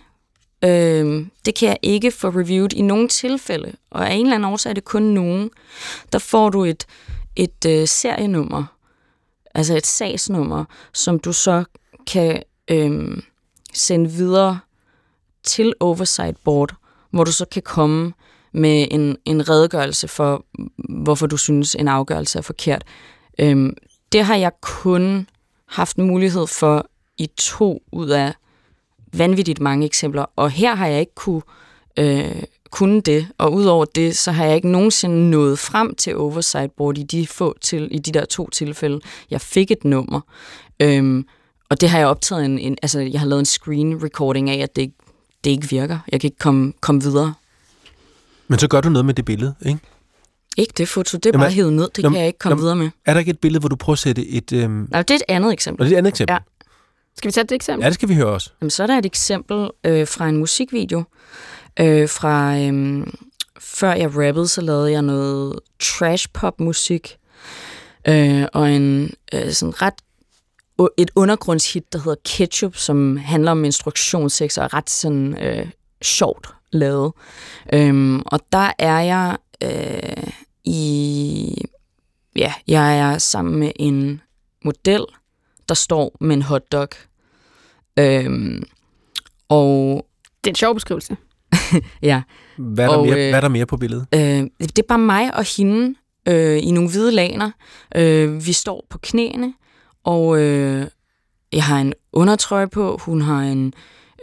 øh, 0.64 1.26
det 1.44 1.54
kan 1.54 1.68
jeg 1.68 1.78
ikke 1.82 2.10
få 2.10 2.28
reviewet 2.28 2.72
i 2.72 2.82
nogen 2.82 3.08
tilfælde, 3.08 3.72
og 3.90 4.10
af 4.10 4.14
en 4.14 4.26
eller 4.26 4.34
anden 4.34 4.52
årsag 4.52 4.70
er 4.70 4.74
det 4.74 4.84
kun 4.84 5.02
nogen. 5.02 5.50
Der 6.12 6.18
får 6.18 6.50
du 6.50 6.64
et, 6.64 6.86
et 7.36 7.66
øh, 7.66 7.88
serienummer, 7.88 8.64
altså 9.54 9.76
et 9.76 9.86
sagsnummer, 9.86 10.64
som 10.92 11.18
du 11.18 11.32
så 11.32 11.64
kan 12.06 12.42
øh, 12.70 13.22
sende 13.72 14.10
videre 14.10 14.60
til 15.42 15.74
Oversight 15.80 16.36
Board, 16.44 16.74
hvor 17.10 17.24
du 17.24 17.32
så 17.32 17.44
kan 17.44 17.62
komme 17.62 18.12
med 18.52 18.88
en, 18.90 19.16
en 19.24 19.48
redegørelse 19.48 20.08
for, 20.08 20.44
hvorfor 20.88 21.26
du 21.26 21.36
synes, 21.36 21.74
en 21.74 21.88
afgørelse 21.88 22.38
er 22.38 22.42
forkert. 22.42 22.84
Øhm, 23.38 23.76
det 24.12 24.24
har 24.24 24.36
jeg 24.36 24.52
kun 24.60 25.28
haft 25.66 25.98
mulighed 25.98 26.46
for 26.46 26.86
i 27.18 27.26
to 27.26 27.82
ud 27.92 28.08
af 28.08 28.34
vanvittigt 29.12 29.60
mange 29.60 29.86
eksempler, 29.86 30.24
og 30.36 30.50
her 30.50 30.74
har 30.74 30.86
jeg 30.86 31.00
ikke 31.00 31.14
kunne, 31.14 31.42
øh, 31.98 32.42
kunne 32.70 33.00
det, 33.00 33.28
og 33.38 33.52
udover 33.54 33.84
det, 33.84 34.16
så 34.16 34.32
har 34.32 34.44
jeg 34.44 34.56
ikke 34.56 34.68
nogensinde 34.68 35.30
nået 35.30 35.58
frem 35.58 35.94
til 35.94 36.16
Oversight 36.16 36.72
Board 36.76 36.98
i 36.98 37.02
de, 37.02 37.26
få 37.26 37.56
til, 37.60 37.88
i 37.90 37.98
de 37.98 38.12
der 38.12 38.24
to 38.24 38.50
tilfælde. 38.50 39.00
Jeg 39.30 39.40
fik 39.40 39.70
et 39.70 39.84
nummer, 39.84 40.20
øhm, 40.80 41.26
og 41.68 41.80
det 41.80 41.88
har 41.88 41.98
jeg 41.98 42.06
optaget 42.06 42.44
en, 42.44 42.58
en, 42.58 42.76
altså 42.82 43.00
jeg 43.00 43.20
har 43.20 43.26
lavet 43.26 43.40
en 43.40 43.46
screen 43.46 44.04
recording 44.04 44.50
af, 44.50 44.58
at 44.58 44.76
det, 44.76 44.92
det 45.44 45.50
ikke 45.50 45.68
virker. 45.68 45.98
Jeg 46.12 46.20
kan 46.20 46.28
ikke 46.28 46.38
komme, 46.38 46.72
komme 46.80 47.02
videre. 47.02 47.34
Men 48.48 48.58
så 48.58 48.68
gør 48.68 48.80
du 48.80 48.88
noget 48.88 49.04
med 49.04 49.14
det 49.14 49.24
billede, 49.24 49.54
ikke? 49.66 49.80
Ikke 50.56 50.72
det 50.76 50.88
foto, 50.88 51.18
det 51.18 51.26
er 51.26 51.30
jamen, 51.30 51.44
bare 51.44 51.50
hævet 51.50 51.72
ned, 51.72 51.88
det 51.96 52.02
jamen, 52.02 52.12
kan 52.12 52.20
jeg 52.20 52.26
ikke 52.26 52.38
komme 52.38 52.52
jamen, 52.52 52.62
videre 52.62 52.76
med. 52.76 52.90
Er 53.06 53.12
der 53.12 53.18
ikke 53.18 53.30
et 53.30 53.38
billede, 53.38 53.60
hvor 53.60 53.68
du 53.68 53.76
prøver 53.76 53.94
at 53.94 53.98
sætte 53.98 54.28
et... 54.28 54.52
Øhm... 54.52 54.88
Nej, 54.90 55.02
det 55.02 55.10
er 55.10 55.14
et 55.14 55.22
andet 55.28 55.52
eksempel. 55.52 55.82
Og 55.82 55.86
det 55.86 55.92
er 55.92 55.96
et 55.96 55.98
andet 55.98 56.10
eksempel? 56.10 56.32
Ja. 56.32 56.38
Skal 57.16 57.28
vi 57.28 57.32
tage 57.32 57.44
det 57.44 57.52
eksempel? 57.52 57.82
Ja, 57.82 57.88
det 57.88 57.94
skal 57.94 58.08
vi 58.08 58.14
høre 58.14 58.26
også. 58.26 58.50
Jamen, 58.60 58.70
så 58.70 58.82
er 58.82 58.86
der 58.86 58.98
et 58.98 59.06
eksempel 59.06 59.70
øh, 59.84 60.06
fra 60.06 60.28
en 60.28 60.36
musikvideo. 60.36 61.04
Øh, 61.80 62.08
fra 62.08 62.58
øh, 62.58 63.06
før 63.58 63.92
jeg 63.92 64.16
rappede, 64.16 64.48
så 64.48 64.60
lavede 64.60 64.92
jeg 64.92 65.02
noget 65.02 65.60
trash-pop-musik. 65.80 67.18
Øh, 68.08 68.44
og 68.52 68.70
en 68.70 69.14
øh, 69.34 69.50
sådan 69.52 69.82
ret 69.82 69.94
et 70.96 71.10
undergrundshit, 71.16 71.92
der 71.92 71.98
hedder 71.98 72.16
Ketchup, 72.24 72.76
som 72.76 73.16
handler 73.16 73.50
om 73.50 73.64
instruktionssex 73.64 74.58
og 74.58 74.64
er 74.64 74.74
ret 74.74 74.90
sådan 74.90 75.42
øh, 75.42 75.66
sjovt 76.02 76.48
lavet. 76.70 77.12
Øhm, 77.72 78.22
og 78.26 78.40
der 78.52 78.72
er 78.78 79.00
jeg 79.00 79.36
øh, 79.62 80.30
i... 80.64 81.64
Ja, 82.36 82.54
jeg 82.66 82.98
er 82.98 83.18
sammen 83.18 83.58
med 83.58 83.72
en 83.76 84.20
model, 84.64 85.04
der 85.70 85.74
står 85.74 86.16
med 86.20 86.36
en 86.36 86.42
hotdog. 86.42 86.88
Øhm, 87.98 88.62
og... 89.48 90.06
Det 90.44 90.46
er 90.46 90.52
en 90.52 90.54
sjov 90.54 90.74
beskrivelse. 90.74 91.16
ja. 92.02 92.22
Hvad 92.58 92.84
er, 92.84 92.88
der 92.88 92.96
og, 92.96 93.06
mere, 93.06 93.18
øh, 93.18 93.28
hvad 93.28 93.38
er 93.38 93.40
der 93.40 93.48
mere 93.48 93.66
på 93.66 93.76
billedet? 93.76 94.06
Øh, 94.14 94.20
det 94.60 94.78
er 94.78 94.82
bare 94.88 94.98
mig 94.98 95.34
og 95.34 95.56
hende 95.56 95.94
øh, 96.28 96.58
i 96.62 96.70
nogle 96.70 96.90
hvide 96.90 97.12
laner. 97.12 97.50
Øh, 97.96 98.46
vi 98.46 98.52
står 98.52 98.86
på 98.90 98.98
knæene, 98.98 99.54
og 100.04 100.40
øh, 100.40 100.86
jeg 101.52 101.64
har 101.64 101.80
en 101.80 101.92
undertrøje 102.12 102.68
på, 102.68 103.00
hun 103.02 103.22
har 103.22 103.40
en 103.40 103.74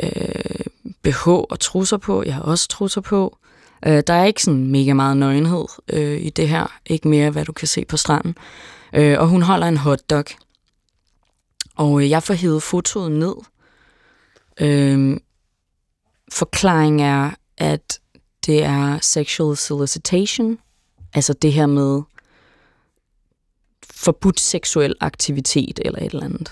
øh, 0.03 0.65
BH 1.03 1.27
og 1.27 1.59
trusser 1.59 1.97
på, 1.97 2.23
jeg 2.25 2.33
har 2.33 2.41
også 2.41 2.67
trusser 2.67 3.01
på. 3.01 3.37
Øh, 3.85 4.03
der 4.07 4.13
er 4.13 4.25
ikke 4.25 4.43
sådan 4.43 4.67
mega 4.67 4.93
meget 4.93 5.17
nøgenhed 5.17 5.65
øh, 5.93 6.21
i 6.21 6.29
det 6.29 6.49
her, 6.49 6.79
ikke 6.85 7.07
mere 7.07 7.29
hvad 7.29 7.45
du 7.45 7.51
kan 7.51 7.67
se 7.67 7.85
på 7.85 7.97
stranden. 7.97 8.35
Øh, 8.93 9.19
og 9.19 9.27
hun 9.27 9.41
holder 9.41 9.67
en 9.67 9.77
hotdog. 9.77 10.25
Og 11.77 12.01
øh, 12.01 12.09
jeg 12.09 12.23
får 12.23 12.33
hævet 12.33 12.63
fotoet 12.63 13.11
ned. 13.11 13.35
Øh, 14.61 15.17
forklaring 16.31 17.01
er, 17.01 17.31
at 17.57 17.99
det 18.45 18.63
er 18.63 18.99
sexual 19.01 19.57
solicitation, 19.57 20.57
altså 21.13 21.33
det 21.33 21.53
her 21.53 21.65
med 21.65 22.01
forbudt 23.89 24.39
seksuel 24.39 24.95
aktivitet 24.99 25.79
eller 25.85 25.99
et 25.99 26.11
eller 26.11 26.25
andet. 26.25 26.51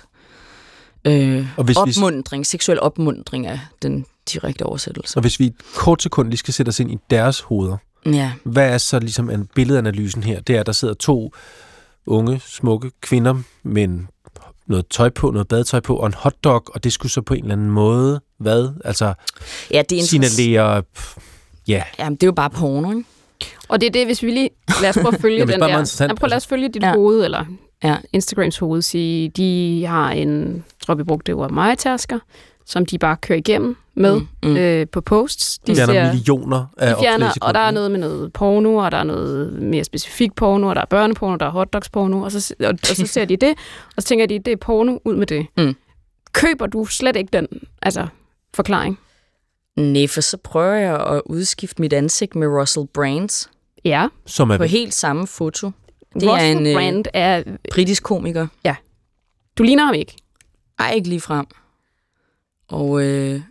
Øh, 1.08 1.48
og 1.58 1.64
hvis 1.64 1.78
opmundring, 1.78 2.40
vi... 2.40 2.46
seksuel 2.46 2.80
opmundring 2.80 3.48
er 3.48 3.60
den 3.82 4.06
direkte 4.34 4.64
oversættelse. 4.64 5.18
Og 5.18 5.22
hvis 5.22 5.40
vi 5.40 5.54
kort 5.76 6.02
sekund 6.02 6.30
lige 6.30 6.38
skal 6.38 6.54
sætte 6.54 6.70
os 6.70 6.80
ind 6.80 6.92
i 6.92 6.98
deres 7.10 7.40
hoveder, 7.40 7.78
ja. 8.06 8.32
hvad 8.44 8.74
er 8.74 8.78
så 8.78 9.00
ligesom 9.00 9.30
en 9.30 9.50
billedanalysen 9.56 10.24
her? 10.24 10.42
Det 10.42 10.56
er, 10.56 10.60
at 10.60 10.66
der 10.66 10.72
sidder 10.72 10.94
to 10.94 11.32
unge, 12.06 12.42
smukke 12.46 12.92
kvinder 13.02 13.36
med 13.64 13.84
en 13.84 14.08
noget 14.68 14.86
tøj 14.90 15.10
på, 15.10 15.32
noget 15.32 15.48
badetøj 15.48 15.80
på, 15.80 15.96
og 15.96 16.08
en 16.08 16.14
hotdog, 16.14 16.64
og 16.68 16.84
det 16.84 16.94
skulle 16.94 17.12
så 17.12 17.22
på 17.22 17.34
en 17.34 17.40
eller 17.44 17.54
anden 17.56 17.70
måde, 17.72 18.22
hvad? 18.38 18.70
Altså, 18.86 19.14
ja, 19.72 19.82
det 19.90 20.00
er 20.00 20.04
signalere... 20.04 20.84
Ja. 21.68 21.84
Jamen, 22.00 22.16
det 22.16 22.24
er 22.24 22.28
jo 22.28 22.32
bare 22.32 22.50
porno, 22.50 22.90
ikke? 22.92 23.04
Og 23.68 23.82
det 23.82 23.88
er 23.88 23.92
det, 23.92 24.06
hvis 24.06 24.24
vi 24.24 24.32
lige... 24.32 24.50
Lad 24.82 24.90
os 24.90 24.96
prøve 24.96 25.14
at 25.16 25.22
følge 25.22 25.38
Jamen, 25.38 25.54
den 25.54 25.62
der... 25.62 25.68
interessant, 25.68 26.10
Ja, 26.10 26.16
prøv 26.16 26.28
lad 26.30 26.38
os 26.38 26.48
følge 26.48 26.70
dit 26.70 26.84
Ja. 26.84 26.94
hoved, 26.94 27.26
eller 27.26 27.46
Ja. 27.84 27.98
Instagrams 28.14 28.58
hoved, 28.58 28.82
sige, 28.82 29.30
de 29.30 29.86
har 29.86 30.12
en, 30.12 30.54
jeg 30.56 30.62
tror 30.86 30.96
vi 30.96 31.04
brugte 31.04 31.32
det 31.32 31.36
ord, 31.42 31.52
majtasker, 31.52 32.20
som 32.66 32.86
de 32.86 32.98
bare 32.98 33.18
kører 33.18 33.40
igennem 33.40 33.76
med 33.96 34.20
Mm, 34.20 34.50
mm. 34.50 34.58
Øh, 34.58 34.88
på 34.92 35.02
posts. 35.02 35.58
De 35.58 35.76
fjerner 35.76 36.14
millioner 36.14 36.66
af 36.78 36.96
de 36.96 37.02
fjerner, 37.02 37.34
og 37.42 37.54
der 37.54 37.60
er 37.60 37.72
noget 37.72 37.92
med 37.92 38.00
noget 38.00 38.34
porno, 38.34 38.76
og 38.76 38.92
der 38.92 38.98
er 38.98 39.04
noget 39.04 39.54
mere 39.54 39.84
specifik 39.84 40.36
porno, 40.36 40.68
og 40.68 40.76
der 40.76 40.82
er 40.82 40.86
børneporno, 40.86 41.36
der 41.36 41.46
er 41.46 41.50
hotdogsporno, 41.50 42.22
og 42.22 42.32
så, 42.32 42.56
og, 42.60 42.66
og 42.68 42.78
så 42.82 43.08
ser 43.08 43.26
de 43.26 43.38
det, 43.38 43.54
og 43.98 44.04
så 44.04 44.08
tænker 44.08 44.26
de, 44.26 44.40
det 44.40 44.52
er 44.52 44.58
porno, 44.58 44.98
ud 45.06 45.16
med 45.16 45.28
det. 45.28 45.48
Mm. 45.58 45.76
Køber 46.34 46.66
du 46.66 46.86
slet 46.86 47.16
ikke 47.16 47.30
den 47.34 47.48
altså, 47.82 48.08
forklaring? 48.54 49.00
Nej, 49.76 50.08
for 50.08 50.22
så 50.22 50.38
prøver 50.38 50.76
jeg 50.76 51.08
at 51.08 51.22
udskifte 51.26 51.82
mit 51.82 51.94
ansigt 51.94 52.36
med 52.36 52.48
Russell 52.48 52.88
Brands 52.94 53.50
Ja. 53.86 54.08
Som 54.26 54.50
er 54.50 54.58
på 54.58 54.64
helt 54.64 54.94
samme 54.94 55.28
foto. 55.28 55.72
Det 56.14 56.24
er 56.24 56.34
Russell 56.34 56.58
en 56.58 56.68
øh, 56.68 56.74
Brand 56.74 57.06
er... 57.14 57.44
britisk 57.72 58.04
komiker. 58.04 58.48
Du 59.58 59.64
ligner 59.64 59.86
ham 59.86 59.96
ikke. 59.96 60.16
Ej, 60.80 60.92
ikke 60.92 61.10
lige 61.10 61.22
frem. 61.22 61.46
Og, 62.68 63.04
øh, 63.04 63.42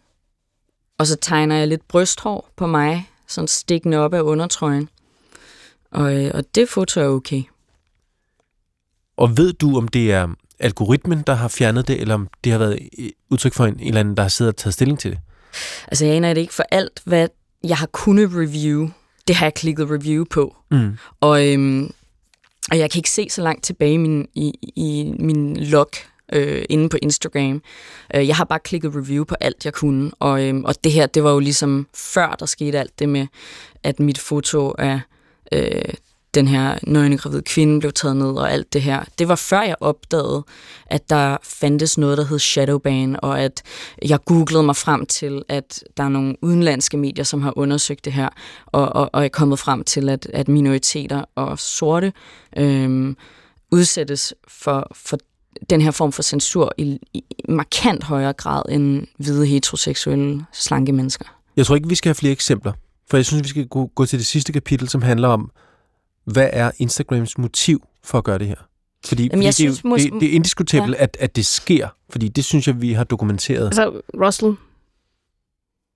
og 0.98 1.06
så 1.06 1.16
tegner 1.16 1.56
jeg 1.56 1.68
lidt 1.68 1.88
brysthår 1.88 2.50
på 2.56 2.66
mig, 2.66 3.10
sådan 3.26 3.48
stikkende 3.48 3.96
op 3.96 4.14
af 4.14 4.20
undertrøjen. 4.20 4.88
Og, 5.90 6.24
øh, 6.24 6.30
og 6.34 6.44
det 6.54 6.68
foto 6.68 7.00
er 7.00 7.08
okay. 7.08 7.42
Og 9.16 9.36
ved 9.36 9.52
du, 9.52 9.76
om 9.76 9.88
det 9.88 10.12
er 10.12 10.28
algoritmen, 10.58 11.22
der 11.22 11.34
har 11.34 11.48
fjernet 11.48 11.88
det, 11.88 12.00
eller 12.00 12.14
om 12.14 12.28
det 12.44 12.52
har 12.52 12.58
været 12.58 12.88
et 12.92 13.12
udtryk 13.30 13.54
for 13.54 13.66
en, 13.66 13.74
en 13.80 13.86
eller 13.86 14.00
anden, 14.00 14.16
der 14.16 14.22
har 14.22 14.28
siddet 14.28 14.52
og 14.52 14.56
taget 14.56 14.74
stilling 14.74 14.98
til 14.98 15.10
det? 15.10 15.18
Altså, 15.88 16.04
jeg 16.04 16.14
aner 16.14 16.34
det 16.34 16.40
ikke 16.40 16.54
for 16.54 16.64
alt, 16.70 17.02
hvad 17.04 17.28
jeg 17.64 17.76
har 17.76 17.86
kunnet 17.86 18.30
review. 18.32 18.88
Det 19.28 19.36
har 19.36 19.46
jeg 19.46 19.54
klikket 19.54 19.90
review 19.90 20.24
på. 20.24 20.56
Mm. 20.70 20.98
Og, 21.20 21.48
øhm, 21.48 21.90
og 22.70 22.78
jeg 22.78 22.90
kan 22.90 22.98
ikke 22.98 23.10
se 23.10 23.26
så 23.30 23.42
langt 23.42 23.64
tilbage 23.64 23.94
i 23.94 23.96
min, 23.96 24.28
i, 24.34 24.52
i 24.76 25.14
min 25.18 25.56
log 25.56 25.90
øh, 26.32 26.64
inde 26.68 26.88
på 26.88 26.96
Instagram. 27.02 27.62
Øh, 28.14 28.28
jeg 28.28 28.36
har 28.36 28.44
bare 28.44 28.58
klikket 28.58 28.94
review 28.94 29.24
på 29.24 29.34
alt, 29.40 29.64
jeg 29.64 29.72
kunne. 29.72 30.10
Og, 30.18 30.44
øh, 30.44 30.60
og 30.64 30.84
det 30.84 30.92
her, 30.92 31.06
det 31.06 31.24
var 31.24 31.32
jo 31.32 31.38
ligesom 31.38 31.86
før, 31.94 32.36
der 32.38 32.46
skete 32.46 32.78
alt 32.78 32.98
det 32.98 33.08
med, 33.08 33.26
at 33.82 34.00
mit 34.00 34.18
foto 34.18 34.74
af 34.78 35.00
øh, 35.52 35.94
den 36.34 36.48
her 36.48 36.78
nøgne 36.82 37.18
gravid 37.18 37.42
kvinde 37.42 37.80
blev 37.80 37.92
taget 37.92 38.16
ned 38.16 38.32
og 38.32 38.52
alt 38.52 38.72
det 38.72 38.82
her. 38.82 39.04
Det 39.18 39.28
var 39.28 39.34
før 39.34 39.62
jeg 39.62 39.76
opdagede, 39.80 40.44
at 40.86 41.10
der 41.10 41.36
fandtes 41.42 41.98
noget, 41.98 42.18
der 42.18 42.24
hed 42.24 42.38
Shadowban, 42.38 43.16
og 43.22 43.40
at 43.40 43.62
jeg 44.04 44.18
googlede 44.24 44.62
mig 44.62 44.76
frem 44.76 45.06
til, 45.06 45.42
at 45.48 45.84
der 45.96 46.04
er 46.04 46.08
nogle 46.08 46.36
udenlandske 46.42 46.96
medier, 46.96 47.24
som 47.24 47.42
har 47.42 47.58
undersøgt 47.58 48.04
det 48.04 48.12
her, 48.12 48.28
og, 48.66 48.88
og, 48.88 49.10
og 49.12 49.24
er 49.24 49.28
kommet 49.28 49.58
frem 49.58 49.84
til, 49.84 50.08
at, 50.08 50.26
at 50.32 50.48
minoriteter 50.48 51.24
og 51.34 51.58
sorte 51.58 52.12
øhm, 52.56 53.16
udsættes 53.70 54.34
for, 54.48 54.90
for 54.94 55.18
den 55.70 55.80
her 55.80 55.90
form 55.90 56.12
for 56.12 56.22
censur 56.22 56.72
i, 56.78 56.98
i 57.14 57.24
markant 57.48 58.04
højere 58.04 58.32
grad 58.32 58.62
end 58.68 59.06
hvide 59.18 59.46
heteroseksuelle 59.46 60.44
slanke 60.52 60.92
mennesker. 60.92 61.24
Jeg 61.56 61.66
tror 61.66 61.74
ikke, 61.74 61.88
vi 61.88 61.94
skal 61.94 62.08
have 62.08 62.14
flere 62.14 62.32
eksempler, 62.32 62.72
for 63.10 63.16
jeg 63.16 63.26
synes, 63.26 63.42
vi 63.42 63.48
skal 63.48 63.66
gå, 63.66 63.86
gå 63.94 64.06
til 64.06 64.18
det 64.18 64.26
sidste 64.26 64.52
kapitel, 64.52 64.88
som 64.88 65.02
handler 65.02 65.28
om, 65.28 65.50
hvad 66.24 66.50
er 66.52 66.70
Instagrams 66.78 67.38
motiv 67.38 67.86
for 68.04 68.18
at 68.18 68.24
gøre 68.24 68.38
det 68.38 68.46
her? 68.46 68.54
Fordi, 69.06 69.22
Jamen, 69.22 69.30
fordi 69.30 69.44
jeg 69.44 69.52
det, 69.58 69.66
er 69.66 69.72
synes 69.72 69.84
mås- 69.84 70.12
det, 70.12 70.20
det 70.20 70.28
er 70.28 70.32
indiskutabelt, 70.32 70.96
ja. 70.96 71.02
at, 71.02 71.16
at 71.20 71.36
det 71.36 71.46
sker, 71.46 71.88
fordi 72.10 72.28
det 72.28 72.44
synes 72.44 72.66
jeg, 72.66 72.80
vi 72.80 72.92
har 72.92 73.04
dokumenteret. 73.04 73.66
Altså, 73.66 74.00
Russell 74.14 74.54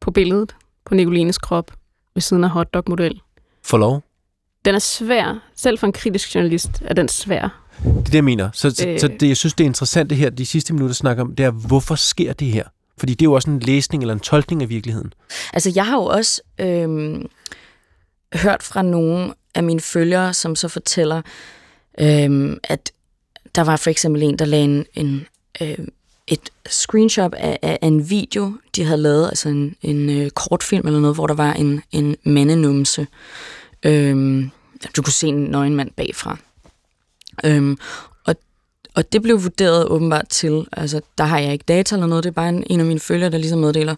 på 0.00 0.10
billedet 0.10 0.56
på 0.84 0.94
Nicolines 0.94 1.38
krop 1.38 1.72
ved 2.14 2.20
siden 2.20 2.44
af 2.44 2.50
hotdog-model. 2.50 3.20
For 3.62 3.78
lov. 3.78 4.02
Den 4.64 4.74
er 4.74 4.78
svær. 4.78 5.50
Selv 5.56 5.78
for 5.78 5.86
en 5.86 5.92
kritisk 5.92 6.34
journalist 6.34 6.70
er 6.80 6.94
den 6.94 7.08
svær. 7.08 7.67
Det 7.84 7.96
er 7.96 8.02
det, 8.02 8.14
jeg 8.14 8.24
mener. 8.24 8.50
Så, 8.52 8.84
Øh. 8.86 9.00
så 9.00 9.08
det, 9.20 9.28
jeg 9.28 9.36
synes, 9.36 9.54
det 9.54 9.64
er 9.64 9.68
interessant 9.68 10.10
det 10.10 10.18
her, 10.18 10.30
de 10.30 10.46
sidste 10.46 10.72
minutter 10.74 10.94
snakker 10.94 11.22
om, 11.24 11.34
det 11.34 11.46
er, 11.46 11.50
hvorfor 11.50 11.94
sker 11.94 12.32
det 12.32 12.48
her? 12.48 12.64
Fordi 12.98 13.14
det 13.14 13.22
er 13.22 13.30
jo 13.30 13.32
også 13.32 13.50
en 13.50 13.60
læsning 13.60 14.02
eller 14.02 14.14
en 14.14 14.20
tolkning 14.20 14.62
af 14.62 14.68
virkeligheden. 14.68 15.12
Altså, 15.52 15.72
jeg 15.74 15.86
har 15.86 15.96
jo 15.96 16.04
også 16.04 16.42
øhm, 16.58 17.26
hørt 18.34 18.62
fra 18.62 18.82
nogle 18.82 19.34
af 19.54 19.62
mine 19.62 19.80
følgere, 19.80 20.34
som 20.34 20.56
så 20.56 20.68
fortæller, 20.68 21.22
øhm, 22.00 22.58
at 22.64 22.92
der 23.54 23.62
var 23.62 23.76
for 23.76 23.90
eksempel 23.90 24.22
en, 24.22 24.38
der 24.38 24.44
lagde 24.44 24.64
en, 24.64 24.84
en, 24.94 25.26
øh, 25.60 25.78
et 26.26 26.50
screenshot 26.68 27.34
af, 27.34 27.58
af, 27.62 27.78
af 27.82 27.86
en 27.86 28.10
video, 28.10 28.52
de 28.76 28.84
havde 28.84 29.02
lavet, 29.02 29.28
altså 29.28 29.48
en, 29.48 29.74
en 29.82 30.10
øh, 30.10 30.30
kortfilm 30.30 30.86
eller 30.86 31.00
noget, 31.00 31.16
hvor 31.16 31.26
der 31.26 31.34
var 31.34 31.52
en, 31.52 31.82
en 31.92 32.16
mandenumse. 32.24 33.06
Øhm, 33.82 34.50
du 34.96 35.02
kunne 35.02 35.12
se 35.12 35.26
en 35.26 35.44
nøgen 35.44 35.74
mand 35.74 35.90
bagfra. 35.96 36.38
Øhm, 37.44 37.79
og, 38.24 38.37
og 38.94 39.12
det 39.12 39.22
blev 39.22 39.42
vurderet 39.42 39.88
åbenbart 39.88 40.29
til, 40.29 40.68
altså 40.72 41.01
der 41.18 41.24
har 41.24 41.38
jeg 41.38 41.53
ikke 41.53 41.64
data 41.68 41.94
eller 41.94 42.07
noget, 42.07 42.24
det 42.24 42.31
er 42.31 42.35
bare 42.35 42.48
en, 42.48 42.64
en 42.66 42.81
af 42.81 42.87
mine 42.87 43.01
følgere, 43.01 43.31
der 43.31 43.38
ligesom 43.38 43.59
meddeler, 43.59 43.94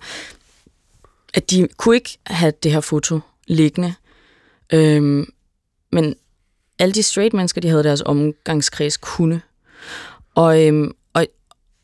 at 1.35 1.51
de 1.51 1.69
kunne 1.77 1.95
ikke 1.95 2.19
have 2.27 2.53
det 2.63 2.73
her 2.73 2.81
foto 2.81 3.21
liggende. 3.47 3.95
Øhm, 4.73 5.33
men 5.93 6.15
alle 6.79 6.93
de 6.93 7.03
straight 7.03 7.35
mennesker, 7.35 7.61
de 7.61 7.69
havde 7.69 7.85
deres 7.85 8.03
omgangskreds, 8.07 8.97
kunne. 8.97 9.43
Og, 10.35 10.67
øhm, 10.67 10.93
og, 11.15 11.27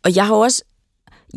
og 0.03 0.17
jeg 0.17 0.27
har 0.27 0.35
også 0.35 0.63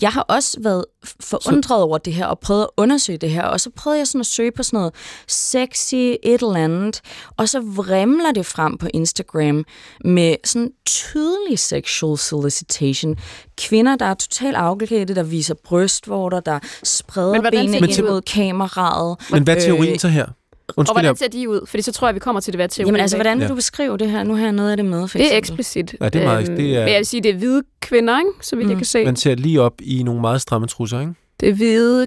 jeg 0.01 0.09
har 0.09 0.21
også 0.21 0.59
været 0.61 0.85
forundret 1.19 1.81
over 1.81 1.97
det 1.97 2.13
her, 2.13 2.25
og 2.25 2.39
prøvet 2.39 2.63
at 2.63 2.69
undersøge 2.77 3.17
det 3.17 3.29
her, 3.29 3.43
og 3.43 3.59
så 3.59 3.69
prøvede 3.75 3.99
jeg 3.99 4.07
sådan 4.07 4.19
at 4.19 4.25
søge 4.25 4.51
på 4.51 4.63
sådan 4.63 4.77
noget 4.77 4.93
sexy 5.27 5.95
et 5.95 6.19
eller 6.23 6.55
andet, 6.55 7.01
og 7.37 7.49
så 7.49 7.59
vrimler 7.59 8.31
det 8.31 8.45
frem 8.45 8.77
på 8.77 8.87
Instagram 8.93 9.65
med 10.05 10.35
sådan 10.43 10.71
tydelig 10.85 11.59
sexual 11.59 12.17
solicitation. 12.17 13.15
Kvinder, 13.57 13.95
der 13.95 14.05
er 14.05 14.13
totalt 14.13 14.55
afklædte, 14.55 15.15
der 15.15 15.23
viser 15.23 15.55
brystvorter, 15.63 16.39
der 16.39 16.59
spreder 16.83 17.49
benene 17.51 17.77
ind 17.77 18.03
mod 18.03 18.21
kameraet. 18.21 19.17
Men 19.31 19.43
hvad 19.43 19.55
er 19.55 19.59
teorien 19.59 19.93
Øh, 19.93 19.99
så 19.99 20.07
her? 20.07 20.25
Og 20.79 20.81
Undskyld, 20.81 20.93
hvordan 20.95 21.09
jeg, 21.09 21.17
ser 21.17 21.27
de 21.27 21.49
ud? 21.49 21.61
Fordi 21.67 21.81
så 21.83 21.91
tror 21.91 22.07
jeg, 22.07 22.15
vi 22.15 22.19
kommer 22.19 22.41
til 22.41 22.53
det 22.53 22.57
hver 22.57 22.67
teori. 22.67 22.87
Jamen 22.87 23.01
altså, 23.01 23.17
hvordan 23.17 23.37
vil 23.37 23.43
Ja. 23.43 23.49
du 23.49 23.55
beskrive 23.55 23.97
det 23.97 24.11
her? 24.11 24.23
Nu 24.23 24.35
har 24.35 24.43
jeg 24.43 24.51
noget 24.51 24.71
af 24.71 24.77
det 24.77 24.85
med, 24.85 25.07
for 25.07 25.17
Det 25.17 25.33
er 25.33 25.37
eksplicit. 25.37 25.95
Ja, 26.01 26.09
det 26.09 26.21
er 26.21 26.25
meget- 26.25 26.47
Øhm, 26.49 26.57
det 26.57 26.75
er- 26.77 26.87
jeg 26.87 26.97
vil 26.97 27.05
sige, 27.05 27.23
det 27.23 27.31
er 27.31 27.37
hvide 27.37 27.63
kvinder, 27.81 28.19
ikke? 28.19 28.29
så 28.41 28.55
vidt 28.55 28.65
mm. 28.65 28.69
jeg 28.71 28.77
kan 28.77 28.85
se. 28.85 29.05
man 29.05 29.15
ser 29.15 29.35
lige 29.35 29.61
op 29.61 29.73
i 29.81 30.03
nogle 30.03 30.21
meget 30.21 30.41
stramme 30.41 30.67
trusser, 30.67 30.99
ikke? 30.99 31.13
Det 31.39 31.49
er 31.49 31.53
hvide... 31.53 32.05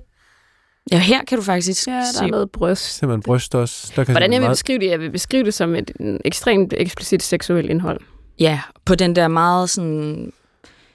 Ja, 0.93 0.99
her 0.99 1.25
kan 1.25 1.39
du 1.39 1.45
faktisk 1.45 1.87
Ja, 1.87 1.93
der 1.93 2.05
se. 2.19 2.25
er 2.25 2.29
noget 2.29 2.51
bryst. 2.51 2.97
Ser 2.99 3.07
man 3.07 3.23
bryst 3.23 3.55
også. 3.55 3.93
Der 3.97 4.05
kan 4.05 4.13
Hvordan 4.13 4.31
se 4.31 4.33
jeg 4.33 4.41
vil 4.41 4.45
meget... 4.47 4.55
beskrive 4.55 4.79
det? 4.79 4.87
Jeg 4.87 5.01
vil 5.01 5.11
beskrive 5.11 5.45
det 5.45 5.55
som 5.55 5.75
et 5.75 5.91
ekstremt 6.25 6.75
eksplicit 6.77 7.23
seksuelt 7.23 7.71
indhold. 7.71 8.01
Ja, 8.39 8.61
på 8.85 8.95
den 8.95 9.17
der 9.17 9.29
meget 9.29 9.71
sådan 9.71 10.33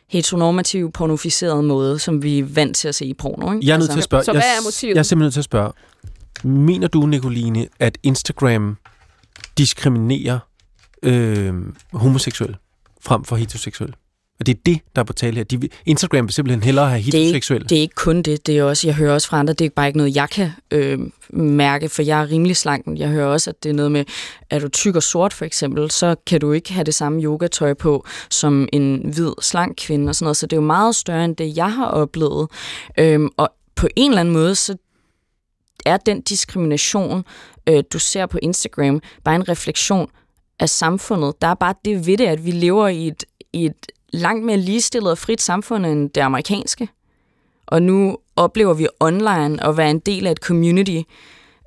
heteronormative, 0.10 0.92
pornoficerede 0.92 1.64
måde, 1.64 2.00
som 2.00 2.24
vi 2.24 2.40
er 2.40 2.44
vant 2.44 2.76
til 2.78 2.88
at 2.88 2.96
se 2.96 3.06
i 3.06 3.14
porno. 3.14 3.54
Ikke? 3.54 3.68
Jeg 3.68 3.74
er 3.74 3.78
nødt 3.78 3.90
til 3.92 3.98
at 3.98 4.04
spørge. 4.04 4.24
Så 4.24 4.32
jeg, 4.32 4.42
hvad 4.42 4.50
er 4.60 4.64
motivet? 4.66 4.94
Jeg 4.94 5.00
er 5.00 5.04
simpelthen 5.04 5.26
nødt 5.26 5.34
til 5.34 5.40
at 5.40 5.44
spørge. 5.46 5.72
Mener 6.44 6.88
du, 6.88 7.06
Nicoline, 7.06 7.68
at 7.80 7.98
Instagram 8.04 8.78
diskriminerer 9.58 10.40
øh, 11.04 11.54
homoseksuelle 11.94 12.56
frem 13.02 13.24
for 13.24 13.36
heteroseksuelle? 13.36 13.94
Og 14.40 14.46
det 14.46 14.54
er 14.54 14.60
det, 14.66 14.80
der 14.96 15.02
er 15.02 15.06
på 15.06 15.14
tale 15.14 15.36
her. 15.36 15.44
De, 15.44 15.70
Instagram 15.86 16.26
vil 16.26 16.34
simpelthen 16.34 16.64
hellere 16.64 16.90
have 16.90 17.02
det 17.02 17.14
er, 17.14 17.20
heteroseksuelle. 17.20 17.68
det 17.68 17.78
er 17.78 17.82
ikke 17.82 17.96
kun 17.96 18.22
det, 18.22 18.48
det 18.48 18.58
er 18.58 18.64
også, 18.64 18.88
jeg 18.88 18.96
hører 18.96 19.14
også 19.14 19.28
fra 19.28 19.40
andre, 19.40 19.54
det 19.54 19.66
er 19.66 19.70
bare 19.70 19.88
ikke 19.88 19.98
noget, 19.98 20.16
jeg 20.16 20.30
kan 20.30 20.52
øh, 20.72 21.00
mærke, 21.30 21.90
for 21.90 22.02
jeg 22.02 22.22
er 22.22 22.30
rimelig 22.30 22.58
slank. 22.58 23.00
Jeg 23.00 23.10
hører 23.10 23.28
også, 23.28 23.50
at 23.50 23.64
det 23.64 23.70
er 23.70 23.74
noget 23.74 23.92
med, 23.92 24.06
er 24.50 24.60
du 24.60 24.68
tyk 24.68 24.96
og 24.96 25.04
sort 25.04 25.34
for 25.34 25.46
eksempel, 25.46 25.92
så 25.92 26.16
kan 26.28 26.42
du 26.42 26.52
ikke 26.52 26.74
have 26.74 26.84
det 26.84 26.96
samme 26.96 27.22
yogatøj 27.22 27.74
på 27.74 28.06
som 28.30 28.68
en 28.74 29.12
hvid, 29.14 29.32
slank 29.42 29.78
kvinde 29.78 30.10
og 30.10 30.16
sådan 30.16 30.26
noget, 30.26 30.38
så 30.38 30.46
det 30.46 30.54
er 30.54 30.62
jo 30.62 30.66
meget 30.68 30.96
større 30.96 31.26
end 31.26 31.36
det, 31.36 31.58
jeg 31.58 31.74
har 31.74 31.86
oplevet. 31.86 32.48
Øhm, 33.00 33.30
og 33.38 33.50
på 33.76 33.88
en 33.96 34.12
eller 34.12 34.20
anden 34.20 34.34
måde, 34.34 34.56
så 34.56 34.76
er 35.86 35.98
den 35.98 36.22
diskrimination, 36.22 37.24
øh, 37.70 37.84
du 37.94 38.00
ser 38.00 38.26
på 38.26 38.40
Instagram, 38.42 39.02
bare 39.24 39.36
en 39.36 39.50
refleksion 39.50 40.10
af 40.60 40.70
samfundet. 40.70 41.42
Der 41.42 41.48
er 41.48 41.54
bare 41.54 41.74
det 41.86 42.08
ved 42.08 42.18
det, 42.18 42.26
at 42.26 42.46
vi 42.46 42.52
lever 42.52 42.88
i 42.88 43.08
et, 43.08 43.26
i 43.54 43.66
et 43.66 43.92
langt 44.14 44.46
mere 44.46 44.58
ligestillet 44.58 45.12
og 45.12 45.18
frit 45.18 45.42
samfund 45.42 45.86
end 45.86 46.10
det 46.10 46.22
amerikanske. 46.22 46.90
Og 47.68 47.82
nu 47.82 48.18
oplever 48.36 48.74
vi 48.74 48.88
online 49.00 49.64
at 49.68 49.78
være 49.78 49.92
en 49.92 50.00
del 50.00 50.28
af 50.28 50.32
et 50.32 50.38
community, 50.38 51.02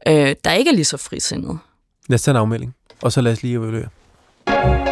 øh, 0.08 0.34
der 0.44 0.52
ikke 0.52 0.70
er 0.70 0.74
lige 0.74 0.84
så 0.84 0.96
frisindet. 0.96 1.58
Lad 2.08 2.14
os 2.14 2.22
tage 2.22 2.32
en 2.32 2.36
afmelding, 2.36 2.74
og 3.02 3.12
så 3.12 3.20
lad 3.20 3.32
os 3.32 3.42
lige 3.42 3.54
evaluere. 3.54 4.89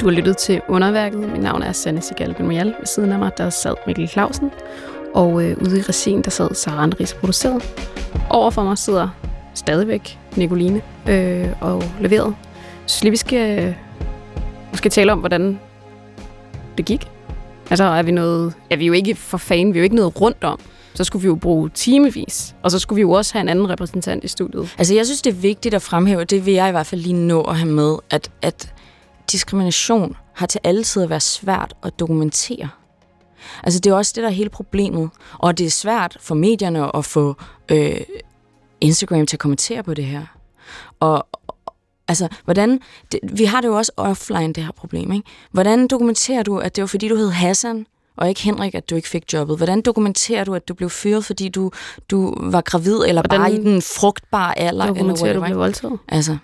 Du 0.00 0.06
har 0.06 0.12
lyttet 0.12 0.36
til 0.36 0.60
Underværket. 0.68 1.20
Mit 1.20 1.42
navn 1.42 1.62
er 1.62 1.72
Sanne 1.72 2.02
Sigal 2.02 2.34
Benoyal. 2.34 2.66
Ved 2.66 2.86
siden 2.86 3.12
af 3.12 3.18
mig, 3.18 3.30
der 3.38 3.50
sad 3.50 3.74
Mikkel 3.86 4.08
Clausen. 4.08 4.50
Og 5.14 5.44
øh, 5.44 5.56
ude 5.60 5.78
i 5.78 5.82
regien, 5.82 6.22
der 6.22 6.30
sad 6.30 6.54
Sarah 6.54 6.82
Andris 6.82 7.14
produceret. 7.14 7.62
Over 8.30 8.50
for 8.50 8.62
mig 8.62 8.78
sidder 8.78 9.08
stadigvæk 9.54 10.18
Nicoline 10.36 10.82
øh, 11.08 11.48
og 11.60 11.82
leveret. 12.00 12.34
Så 12.86 13.04
lige 13.04 13.10
vi 13.10 13.16
skal 13.16 13.64
øh, 13.64 13.74
måske 14.70 14.88
tale 14.88 15.12
om, 15.12 15.18
hvordan 15.18 15.60
det 16.78 16.84
gik. 16.84 17.08
Altså, 17.70 17.84
er 17.84 18.02
vi 18.02 18.10
noget... 18.10 18.54
Ja, 18.70 18.76
vi 18.76 18.84
er 18.84 18.86
jo 18.86 18.92
ikke 18.92 19.14
for 19.14 19.38
fan, 19.38 19.74
vi 19.74 19.78
er 19.78 19.80
jo 19.80 19.84
ikke 19.84 19.96
noget 19.96 20.20
rundt 20.20 20.44
om. 20.44 20.60
Så 20.94 21.04
skulle 21.04 21.22
vi 21.22 21.26
jo 21.26 21.34
bruge 21.34 21.68
timevis, 21.68 22.54
og 22.62 22.70
så 22.70 22.78
skulle 22.78 22.96
vi 22.96 23.00
jo 23.00 23.10
også 23.10 23.32
have 23.32 23.40
en 23.40 23.48
anden 23.48 23.70
repræsentant 23.70 24.24
i 24.24 24.28
studiet. 24.28 24.74
Altså, 24.78 24.94
jeg 24.94 25.06
synes, 25.06 25.22
det 25.22 25.30
er 25.30 25.34
vigtigt 25.34 25.74
at 25.74 25.82
fremhæve, 25.82 26.24
det 26.24 26.46
vil 26.46 26.54
jeg 26.54 26.68
i 26.68 26.70
hvert 26.70 26.86
fald 26.86 27.00
lige 27.00 27.14
nå 27.14 27.42
at 27.42 27.56
have 27.56 27.70
med, 27.70 27.96
at, 28.10 28.30
at 28.42 28.72
diskrimination 29.32 30.16
har 30.34 30.46
til 30.46 30.60
altid 30.64 31.02
at 31.02 31.10
være 31.10 31.20
svært 31.20 31.74
at 31.82 31.98
dokumentere. 31.98 32.68
Altså, 33.62 33.80
det 33.80 33.90
er 33.90 33.94
også 33.94 34.12
det, 34.14 34.22
der 34.22 34.28
er 34.28 34.32
hele 34.32 34.50
problemet. 34.50 35.10
Og 35.38 35.58
det 35.58 35.66
er 35.66 35.70
svært 35.70 36.16
for 36.20 36.34
medierne 36.34 36.96
at 36.96 37.04
få 37.04 37.36
øh, 37.68 38.00
Instagram 38.80 39.26
til 39.26 39.36
at 39.36 39.40
kommentere 39.40 39.82
på 39.82 39.94
det 39.94 40.04
her. 40.04 40.26
Og 41.00 41.26
altså, 42.08 42.28
hvordan... 42.44 42.80
Det, 43.12 43.20
vi 43.22 43.44
har 43.44 43.60
det 43.60 43.68
jo 43.68 43.76
også 43.76 43.92
offline, 43.96 44.52
det 44.52 44.64
her 44.64 44.72
problem, 44.72 45.12
ikke? 45.12 45.28
Hvordan 45.52 45.88
dokumenterer 45.88 46.42
du, 46.42 46.58
at 46.58 46.76
det 46.76 46.82
var 46.82 46.88
fordi, 46.88 47.08
du 47.08 47.16
hed 47.16 47.30
Hassan, 47.30 47.86
og 48.16 48.28
ikke 48.28 48.42
Henrik, 48.42 48.74
at 48.74 48.90
du 48.90 48.94
ikke 48.94 49.08
fik 49.08 49.32
jobbet? 49.32 49.56
Hvordan 49.56 49.80
dokumenterer 49.82 50.44
du, 50.44 50.54
at 50.54 50.68
du 50.68 50.74
blev 50.74 50.90
fyret, 50.90 51.24
fordi 51.24 51.48
du, 51.48 51.70
du 52.10 52.34
var 52.40 52.60
gravid, 52.60 53.00
eller 53.06 53.22
Hvordan 53.22 53.40
bare 53.40 53.52
i 53.52 53.56
den 53.56 53.82
frugtbare 53.82 54.58
alder? 54.58 54.84
Eller 54.84 54.86
Dokumenterer 54.86 55.32
du 55.32 55.40
whatever, 55.40 55.46
blev 55.46 55.50
ikke? 55.50 55.58
voldtaget? 55.58 55.98
Altså, 56.08 56.36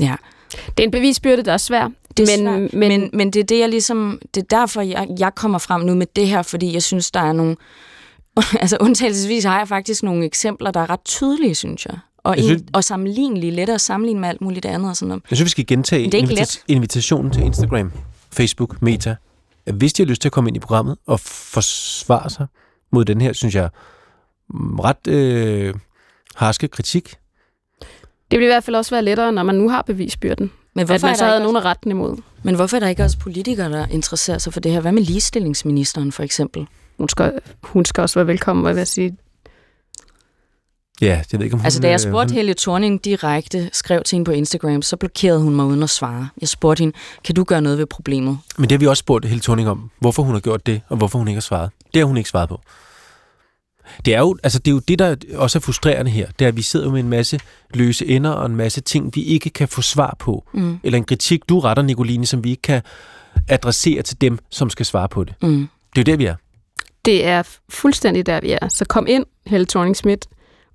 ja. 0.00 0.16
Det 0.52 0.80
er 0.80 0.84
en 0.84 0.90
bevisbyrde, 0.90 1.42
der 1.42 1.52
er 1.52 1.56
svær. 1.56 1.88
Det 2.16 2.32
er 2.34 2.42
men, 2.42 2.60
men, 2.62 2.70
men, 2.72 3.00
men, 3.00 3.10
men 3.12 3.30
det 3.30 3.40
er 3.40 3.44
det, 3.44 3.58
jeg 3.58 3.68
ligesom, 3.68 4.20
det 4.34 4.42
er 4.42 4.46
derfor, 4.58 4.80
jeg, 4.80 5.08
jeg 5.18 5.34
kommer 5.34 5.58
frem 5.58 5.80
nu 5.80 5.94
med 5.94 6.06
det 6.16 6.28
her, 6.28 6.42
fordi 6.42 6.72
jeg 6.74 6.82
synes, 6.82 7.10
der 7.10 7.20
er 7.20 7.32
nogle, 7.32 7.56
altså 8.62 8.76
undtagelsesvis 8.80 9.44
har 9.44 9.58
jeg 9.58 9.68
faktisk 9.68 10.02
nogle 10.02 10.24
eksempler, 10.24 10.70
der 10.70 10.80
er 10.80 10.90
ret 10.90 11.04
tydelige, 11.04 11.54
synes 11.54 11.86
jeg. 11.86 11.98
Og, 12.18 12.36
Jeg 12.36 12.44
synes- 12.44 12.60
synes, 12.60 12.70
og 12.74 12.84
sammenlignelige, 12.84 13.50
lettere 13.50 13.74
at 13.74 13.80
sammenligne 13.80 14.20
med 14.20 14.28
alt 14.28 14.40
muligt 14.40 14.66
andet 14.66 14.90
og 14.90 14.96
sådan 14.96 15.08
noget. 15.08 15.22
Jeg 15.30 15.36
synes, 15.36 15.46
vi 15.46 15.50
skal 15.50 15.66
gentage 15.66 16.04
invita- 16.04 16.64
invitationen 16.68 17.32
til 17.32 17.42
Instagram, 17.42 17.92
Facebook, 18.32 18.82
Meta. 18.82 19.16
Hvis 19.74 19.92
de 19.92 20.02
har 20.02 20.06
lyst 20.08 20.20
til 20.22 20.28
at 20.28 20.32
komme 20.32 20.50
ind 20.50 20.56
i 20.56 20.60
programmet 20.60 20.96
og 21.06 21.20
forsvare 21.20 22.30
sig 22.30 22.46
mod 22.92 23.04
den 23.04 23.20
her, 23.20 23.32
synes 23.32 23.54
jeg, 23.54 23.68
mm, 24.50 24.78
ret 24.78 25.06
øh, 25.08 25.74
harske 26.34 26.68
kritik. 26.68 27.14
Det 28.30 28.38
vil 28.38 28.42
i 28.42 28.46
hvert 28.46 28.64
fald 28.64 28.76
også 28.76 28.90
være 28.90 29.02
lettere, 29.04 29.32
når 29.32 29.42
man 29.42 29.54
nu 29.54 29.68
har 29.68 29.82
bevisbyrden. 29.82 30.50
Men 30.76 30.80
At 30.82 30.86
hvorfor, 30.86 31.06
man 31.06 31.12
er 31.12 31.16
så 31.16 31.24
der 31.24 31.30
havde 31.30 31.38
ikke 31.40 31.42
nogen 31.52 31.56
af 31.56 31.70
retten 31.70 31.90
imod. 31.90 32.16
men 32.42 32.54
hvorfor 32.54 32.76
er 32.76 32.80
der 32.80 32.88
ikke 32.88 33.04
også 33.04 33.18
politikere, 33.18 33.70
der 33.72 33.86
interesserer 33.86 34.38
sig 34.38 34.52
for 34.52 34.60
det 34.60 34.72
her? 34.72 34.80
Hvad 34.80 34.92
med 34.92 35.02
ligestillingsministeren 35.02 36.12
for 36.12 36.22
eksempel? 36.22 36.66
Hun 36.98 37.08
skal, 37.08 37.32
hun 37.62 37.84
skal 37.84 38.02
også 38.02 38.14
være 38.18 38.26
velkommen, 38.26 38.62
hvad 38.62 38.72
jeg 38.72 38.76
vil 38.76 38.86
sige. 38.86 39.16
Ja, 41.00 41.06
jeg 41.32 41.38
ved 41.40 41.44
ikke, 41.44 41.54
om 41.54 41.60
hun... 41.60 41.64
Altså, 41.66 41.80
da 41.80 41.88
jeg 41.88 41.94
øh, 41.94 42.00
spurgte 42.00 42.30
hun- 42.32 42.36
Helge 42.36 42.54
Thorning 42.58 43.04
direkte, 43.04 43.70
skrev 43.72 44.02
til 44.02 44.16
hende 44.16 44.24
på 44.24 44.32
Instagram, 44.32 44.82
så 44.82 44.96
blokerede 44.96 45.40
hun 45.40 45.54
mig 45.54 45.64
uden 45.66 45.82
at 45.82 45.90
svare. 45.90 46.28
Jeg 46.40 46.48
spurgte 46.48 46.80
hende, 46.80 46.96
kan 47.24 47.34
du 47.34 47.44
gøre 47.44 47.60
noget 47.60 47.78
ved 47.78 47.86
problemet? 47.86 48.38
Men 48.58 48.62
det 48.64 48.72
har 48.72 48.78
vi 48.78 48.86
også 48.86 49.00
spurgt 49.00 49.24
Helle 49.24 49.42
Thorning 49.42 49.68
om, 49.68 49.90
hvorfor 49.98 50.22
hun 50.22 50.34
har 50.34 50.40
gjort 50.40 50.66
det, 50.66 50.80
og 50.88 50.96
hvorfor 50.96 51.18
hun 51.18 51.28
ikke 51.28 51.36
har 51.36 51.40
svaret. 51.42 51.70
Det 51.94 52.00
har 52.00 52.06
hun 52.06 52.16
ikke 52.16 52.28
svaret 52.30 52.48
på. 52.48 52.60
Det 54.04 54.14
er, 54.14 54.18
jo, 54.20 54.36
altså 54.42 54.58
det 54.58 54.70
er 54.70 54.72
jo 54.72 54.78
det, 54.78 54.98
der 54.98 55.16
også 55.34 55.58
er 55.58 55.60
frustrerende 55.60 56.10
her. 56.10 56.26
Det 56.38 56.44
er, 56.44 56.48
at 56.48 56.56
vi 56.56 56.62
sidder 56.62 56.90
med 56.90 57.00
en 57.00 57.08
masse 57.08 57.40
løse 57.74 58.06
ender 58.06 58.30
og 58.30 58.46
en 58.46 58.56
masse 58.56 58.80
ting, 58.80 59.14
vi 59.14 59.22
ikke 59.22 59.50
kan 59.50 59.68
få 59.68 59.82
svar 59.82 60.16
på. 60.18 60.44
Mm. 60.54 60.78
Eller 60.82 60.96
en 60.96 61.04
kritik, 61.04 61.48
du 61.48 61.60
retter, 61.60 61.82
Nicoline, 61.82 62.26
som 62.26 62.44
vi 62.44 62.50
ikke 62.50 62.62
kan 62.62 62.82
adressere 63.48 64.02
til 64.02 64.20
dem, 64.20 64.38
som 64.50 64.70
skal 64.70 64.86
svare 64.86 65.08
på 65.08 65.24
det. 65.24 65.34
Mm. 65.42 65.68
Det 65.96 66.08
er 66.08 66.12
jo 66.12 66.12
der, 66.12 66.16
vi 66.16 66.24
er. 66.24 66.34
Det 67.04 67.26
er 67.26 67.42
fuldstændig 67.68 68.26
der, 68.26 68.40
vi 68.40 68.50
er. 68.50 68.68
Så 68.68 68.84
kom 68.84 69.06
ind, 69.08 69.24
Helle 69.46 69.66
thorning 69.66 69.96
Schmidt, 69.96 70.26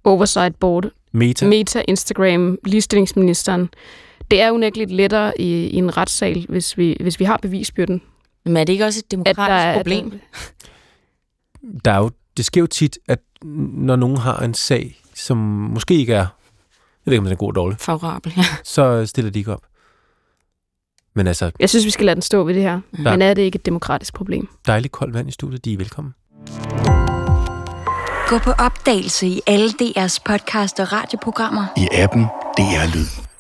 Oversight 0.04 0.56
Board, 0.60 0.86
Meta. 1.12 1.46
Meta, 1.46 1.84
Instagram, 1.88 2.58
ligestillingsministeren. 2.66 3.70
Det 4.32 4.42
er 4.42 4.52
unægteligt 4.52 4.92
lettere 4.92 5.42
i, 5.42 5.68
i 5.68 5.76
en 5.76 5.98
retssal, 5.98 6.46
hvis 6.50 6.78
vi, 6.78 6.98
hvis 7.00 7.20
vi 7.20 7.26
har 7.26 7.38
bevisbyrden. 7.42 8.02
Men 8.46 8.58
er 8.58 8.64
det 8.64 8.74
ikke 8.74 8.86
også 8.86 9.00
et 9.00 9.04
At 9.04 9.12
demokratisk 9.12 9.48
der 9.48 9.54
er, 9.54 9.78
problem? 9.78 10.20
der 11.86 11.92
er 11.92 11.98
jo, 11.98 12.12
det 12.38 12.46
sker 12.46 12.62
jo 12.62 12.68
tit, 12.68 12.98
at 13.08 13.20
når 13.44 13.96
nogen 13.96 14.18
har 14.18 14.38
en 14.40 14.54
sag, 14.54 15.02
som 15.16 15.38
måske 15.38 15.94
ikke 15.94 16.14
er, 16.14 16.18
jeg 16.18 16.26
ved 17.06 17.14
ikke, 17.14 17.20
om 17.20 17.26
den 17.26 17.32
er 17.34 17.38
god 17.38 17.50
eller 17.52 17.62
dårlig, 17.62 17.78
Favorabel, 17.80 18.34
ja. 18.38 18.44
så 18.64 19.06
stiller 19.06 19.32
de 19.32 19.40
ikke 19.40 19.54
op. 19.54 19.62
Men 21.16 21.28
altså, 21.28 21.52
Jeg 21.60 21.70
synes, 21.70 21.86
vi 21.86 21.90
skal 21.92 22.06
lade 22.06 22.16
den 22.16 22.22
stå 22.22 22.44
ved 22.44 22.54
det 22.54 22.64
her. 22.64 22.80
Ja. 23.04 23.12
Men 23.12 23.22
er 23.22 23.34
det 23.34 23.42
ikke 23.42 23.56
et 23.56 23.66
demokratisk 23.66 24.14
problem? 24.14 24.50
dejligt 24.68 24.92
koldt 24.92 25.14
vand 25.14 25.30
i 25.30 25.32
studiet, 25.32 25.66
de 25.66 25.74
er 25.74 25.78
velkommen. 25.78 26.14
Gå 28.28 28.38
på 28.38 28.52
opdagelse 28.52 29.28
i 29.28 29.42
alle 29.48 29.70
DR's 29.82 30.18
podcast 30.26 30.80
og 30.80 30.92
radioprogrammer. 30.92 31.66
i 31.78 31.88
appen 31.92 32.24
DR 32.58 32.96
Lyd. 32.96 33.31